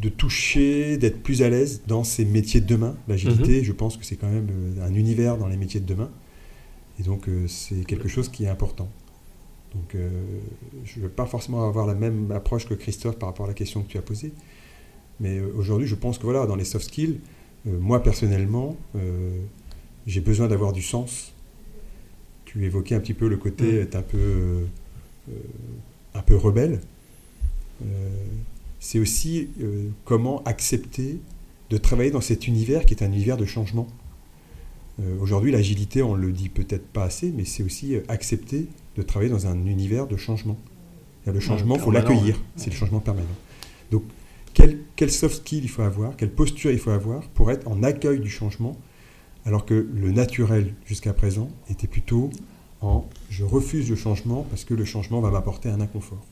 de 0.00 0.08
toucher, 0.08 0.96
d'être 0.98 1.20
plus 1.22 1.42
à 1.42 1.48
l'aise 1.50 1.82
dans 1.86 2.04
ces 2.04 2.24
métiers 2.24 2.60
de 2.60 2.66
demain? 2.66 2.96
L'agilité, 3.08 3.64
je 3.64 3.72
pense 3.72 3.96
que 3.96 4.04
c'est 4.04 4.16
quand 4.16 4.30
même 4.30 4.48
euh, 4.50 4.86
un 4.86 4.94
univers 4.94 5.36
dans 5.36 5.48
les 5.48 5.56
métiers 5.56 5.80
de 5.80 5.86
demain. 5.86 6.10
Et 7.00 7.02
donc, 7.02 7.28
euh, 7.28 7.46
c'est 7.48 7.84
quelque 7.84 8.08
chose 8.08 8.28
qui 8.28 8.44
est 8.44 8.48
important. 8.48 8.88
Donc, 9.74 9.94
euh, 9.94 10.08
je 10.84 10.98
ne 10.98 11.04
veux 11.04 11.10
pas 11.10 11.26
forcément 11.26 11.66
avoir 11.66 11.86
la 11.86 11.94
même 11.94 12.30
approche 12.32 12.66
que 12.66 12.74
Christophe 12.74 13.18
par 13.18 13.28
rapport 13.28 13.46
à 13.46 13.48
la 13.48 13.54
question 13.54 13.82
que 13.82 13.88
tu 13.88 13.98
as 13.98 14.02
posée. 14.02 14.32
Mais 15.20 15.38
euh, 15.38 15.52
aujourd'hui, 15.56 15.86
je 15.86 15.94
pense 15.94 16.18
que 16.18 16.24
voilà, 16.24 16.46
dans 16.46 16.56
les 16.56 16.64
soft 16.64 16.86
skills, 16.86 17.20
euh, 17.66 17.78
moi 17.78 18.02
personnellement, 18.02 18.76
euh, 18.96 19.38
j'ai 20.06 20.20
besoin 20.20 20.48
d'avoir 20.48 20.72
du 20.72 20.82
sens. 20.82 21.32
Tu 22.44 22.64
évoquais 22.64 22.94
un 22.94 23.00
petit 23.00 23.14
peu 23.14 23.28
le 23.28 23.36
côté 23.36 23.64
Mm. 23.64 23.82
être 23.82 23.96
un 23.96 24.02
peu, 24.02 24.66
un 26.14 26.22
peu 26.22 26.36
rebelle. 26.36 26.80
c'est 28.80 28.98
aussi 28.98 29.50
comment 30.04 30.42
accepter 30.44 31.20
de 31.68 31.76
travailler 31.76 32.10
dans 32.10 32.22
cet 32.22 32.46
univers 32.46 32.86
qui 32.86 32.94
est 32.94 33.02
un 33.02 33.12
univers 33.12 33.36
de 33.36 33.44
changement. 33.44 33.86
Aujourd'hui, 35.20 35.52
l'agilité, 35.52 36.02
on 36.02 36.14
le 36.14 36.32
dit 36.32 36.48
peut-être 36.48 36.86
pas 36.86 37.04
assez, 37.04 37.30
mais 37.30 37.44
c'est 37.44 37.62
aussi 37.62 37.96
accepter 38.08 38.66
de 38.98 39.02
travailler 39.02 39.30
dans 39.30 39.46
un 39.46 39.64
univers 39.64 40.06
de 40.06 40.16
changement. 40.16 40.58
Le 41.24 41.40
changement, 41.40 41.76
il 41.76 41.80
faut 41.80 41.90
l'accueillir. 41.90 42.40
C'est 42.56 42.70
le 42.70 42.76
changement 42.76 43.00
permanent. 43.00 43.26
Donc, 43.90 44.02
quel, 44.54 44.78
quel, 44.96 45.10
soft 45.10 45.36
skill 45.36 45.62
il 45.62 45.68
faut 45.68 45.82
avoir, 45.82 46.16
quelle 46.16 46.30
posture 46.30 46.70
il 46.70 46.78
faut 46.78 46.90
avoir 46.90 47.22
pour 47.28 47.50
être 47.50 47.68
en 47.68 47.82
accueil 47.82 48.18
du 48.18 48.30
changement, 48.30 48.76
alors 49.44 49.64
que 49.64 49.74
le 49.74 50.10
naturel 50.10 50.74
jusqu'à 50.84 51.12
présent 51.12 51.48
était 51.70 51.86
plutôt 51.86 52.30
en 52.80 53.04
je 53.30 53.44
refuse 53.44 53.88
le 53.90 53.96
changement 53.96 54.46
parce 54.48 54.64
que 54.64 54.74
le 54.74 54.84
changement 54.84 55.20
va 55.20 55.30
m'apporter 55.30 55.68
un 55.68 55.80
inconfort. 55.80 56.24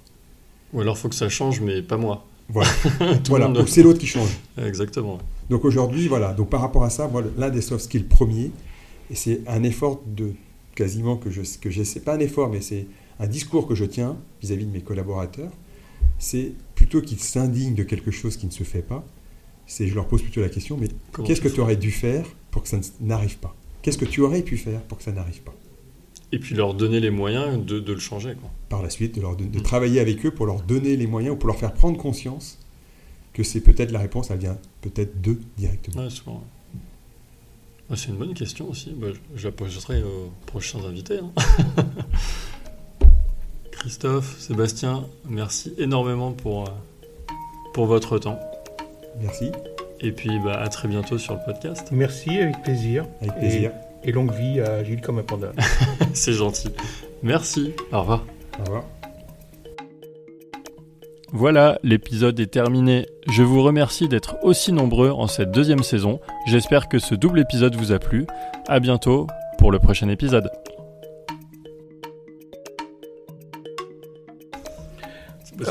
Ou 0.73 0.81
alors 0.81 0.97
il 0.97 1.01
faut 1.01 1.09
que 1.09 1.15
ça 1.15 1.29
change, 1.29 1.61
mais 1.61 1.83
pas 1.83 1.97
moi. 1.97 2.25
Voilà, 2.49 2.71
voilà. 3.29 3.49
donc 3.49 3.69
c'est 3.69 3.83
l'autre 3.83 3.99
qui 3.99 4.07
change. 4.07 4.37
Exactement. 4.59 5.19
Donc 5.51 5.65
aujourd'hui, 5.65 6.09
voilà, 6.09 6.33
donc 6.33 6.49
par 6.49 6.61
rapport 6.61 6.85
à 6.85 6.91
ça, 6.91 7.09
l'un 7.37 7.51
des 7.51 7.61
soft 7.61 7.85
skills 7.85 8.05
premiers, 8.05 8.51
et 9.11 9.15
c'est 9.15 9.43
un 9.47 9.63
effort 9.63 10.01
de 10.07 10.33
quasiment 10.77 11.17
que 11.17 11.31
je 11.31 11.43
que 11.61 11.71
j'essaie, 11.71 11.99
pas 11.99 12.15
un 12.15 12.21
effort, 12.21 12.49
mais 12.49 12.61
c'est 12.61 12.87
un 13.19 13.27
discours 13.27 13.67
que 13.67 13.75
je 13.75 13.85
tiens 13.85 14.17
vis-à-vis 14.41 14.67
de 14.67 14.71
mes 14.71 14.83
collaborateurs, 14.83 15.51
c'est 16.19 16.53
plutôt 16.77 17.01
qu'ils 17.01 17.19
s'indignent 17.19 17.75
de 17.75 17.83
quelque 17.83 18.13
chose 18.13 18.37
qui 18.37 18.47
ne 18.47 18.53
se 18.53 18.63
fait 18.63 18.83
pas, 18.83 19.05
c'est 19.67 19.89
je 19.89 19.95
leur 19.95 20.07
pose 20.07 20.23
plutôt 20.23 20.41
la 20.41 20.49
question, 20.49 20.77
mais 20.77 20.89
qu'est-ce 21.25 21.41
que 21.41 21.49
tu 21.49 21.61
aurais 21.61 21.77
dû 21.77 21.91
faire 21.91 22.25
pour 22.53 22.63
que 22.63 22.69
ça 22.69 22.79
n'arrive 23.01 23.39
pas? 23.39 23.57
Qu'est-ce 23.83 23.99
que 23.99 24.05
tu 24.05 24.21
aurais 24.21 24.43
pu 24.43 24.57
faire 24.57 24.83
pour 24.83 24.99
que 24.99 25.05
ça 25.05 25.13
n'arrive 25.13 25.41
pas? 25.43 25.55
Et 26.33 26.39
puis 26.39 26.55
leur 26.55 26.75
donner 26.75 27.01
les 27.01 27.11
moyens 27.11 27.65
de, 27.65 27.81
le 27.81 27.99
changer. 27.99 28.35
Quoi. 28.35 28.51
Par 28.69 28.83
la 28.83 28.91
suite, 28.91 29.15
de, 29.15 29.21
leur, 29.21 29.37
de, 29.37 29.45
mm. 29.45 29.63
travailler 29.63 30.01
avec 30.01 30.25
eux 30.27 30.33
pour 30.33 30.47
leur 30.47 30.63
donner 30.63 30.97
les 30.97 31.07
moyens 31.07 31.35
ou 31.35 31.39
pour 31.39 31.47
leur 31.47 31.57
faire 31.57 31.73
prendre 31.73 31.97
conscience 31.97 32.59
que 33.33 33.43
c'est 33.43 33.61
peut-être 33.61 33.93
la 33.93 34.01
réponse, 34.01 34.31
elle 34.31 34.39
vient 34.39 34.59
peut-être 34.81 35.21
d'eux 35.21 35.41
directement. 35.57 36.09
C'est 37.95 38.09
une 38.09 38.17
bonne 38.17 38.35
question 38.35 38.69
aussi. 38.69 38.91
Bah, 38.91 39.09
je 39.35 39.47
la 39.47 39.53
poserai 39.53 40.03
aux 40.03 40.33
prochains 40.47 40.85
invités. 40.85 41.19
Hein. 41.19 41.33
Christophe, 43.71 44.41
Sébastien, 44.41 45.07
merci 45.29 45.73
énormément 45.79 46.33
pour, 46.33 46.65
euh, 46.65 46.73
pour 47.73 47.87
votre 47.87 48.19
temps. 48.19 48.41
Merci. 49.21 49.53
Et 50.01 50.13
puis 50.13 50.31
bah, 50.45 50.61
à 50.61 50.69
très 50.69 50.89
bientôt 50.89 51.19
sur 51.19 51.35
le 51.35 51.41
podcast. 51.45 51.89
Merci, 51.93 52.31
avec 52.39 52.63
plaisir. 52.63 53.07
Avec 53.21 53.37
plaisir. 53.37 53.71
Et, 54.03 54.13
longue 54.13 54.33
vie 54.33 54.61
à 54.61 54.83
Gilles 54.83 55.01
comme 55.01 55.19
un 55.19 55.23
panda. 55.23 55.53
C'est 56.15 56.33
gentil. 56.33 56.69
Merci. 57.23 57.75
Au 57.93 58.01
revoir. 58.01 58.25
Au 58.59 58.65
revoir. 58.65 58.96
Voilà, 61.39 61.79
l'épisode 61.83 62.41
est 62.41 62.47
terminé. 62.47 63.05
Je 63.31 63.43
vous 63.43 63.63
remercie 63.63 64.09
d'être 64.09 64.39
aussi 64.43 64.73
nombreux 64.73 65.11
en 65.11 65.27
cette 65.27 65.51
deuxième 65.51 65.83
saison. 65.83 66.19
J'espère 66.47 66.89
que 66.89 66.99
ce 66.99 67.15
double 67.15 67.41
épisode 67.41 67.77
vous 67.77 67.93
a 67.93 67.99
plu. 67.99 68.27
À 68.69 68.81
bientôt 68.81 69.27
pour 69.59 69.71
le 69.71 69.79
prochain 69.79 70.09
épisode. 70.09 70.51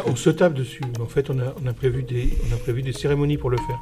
On 0.05 0.15
se 0.15 0.29
tape 0.29 0.53
dessus. 0.53 0.83
En 0.99 1.07
fait, 1.07 1.31
on 1.31 1.39
a, 1.39 1.73
prévu 1.73 2.03
des 2.03 2.93
cérémonies 2.93 3.39
pour 3.39 3.49
le 3.49 3.57
faire. 3.57 3.79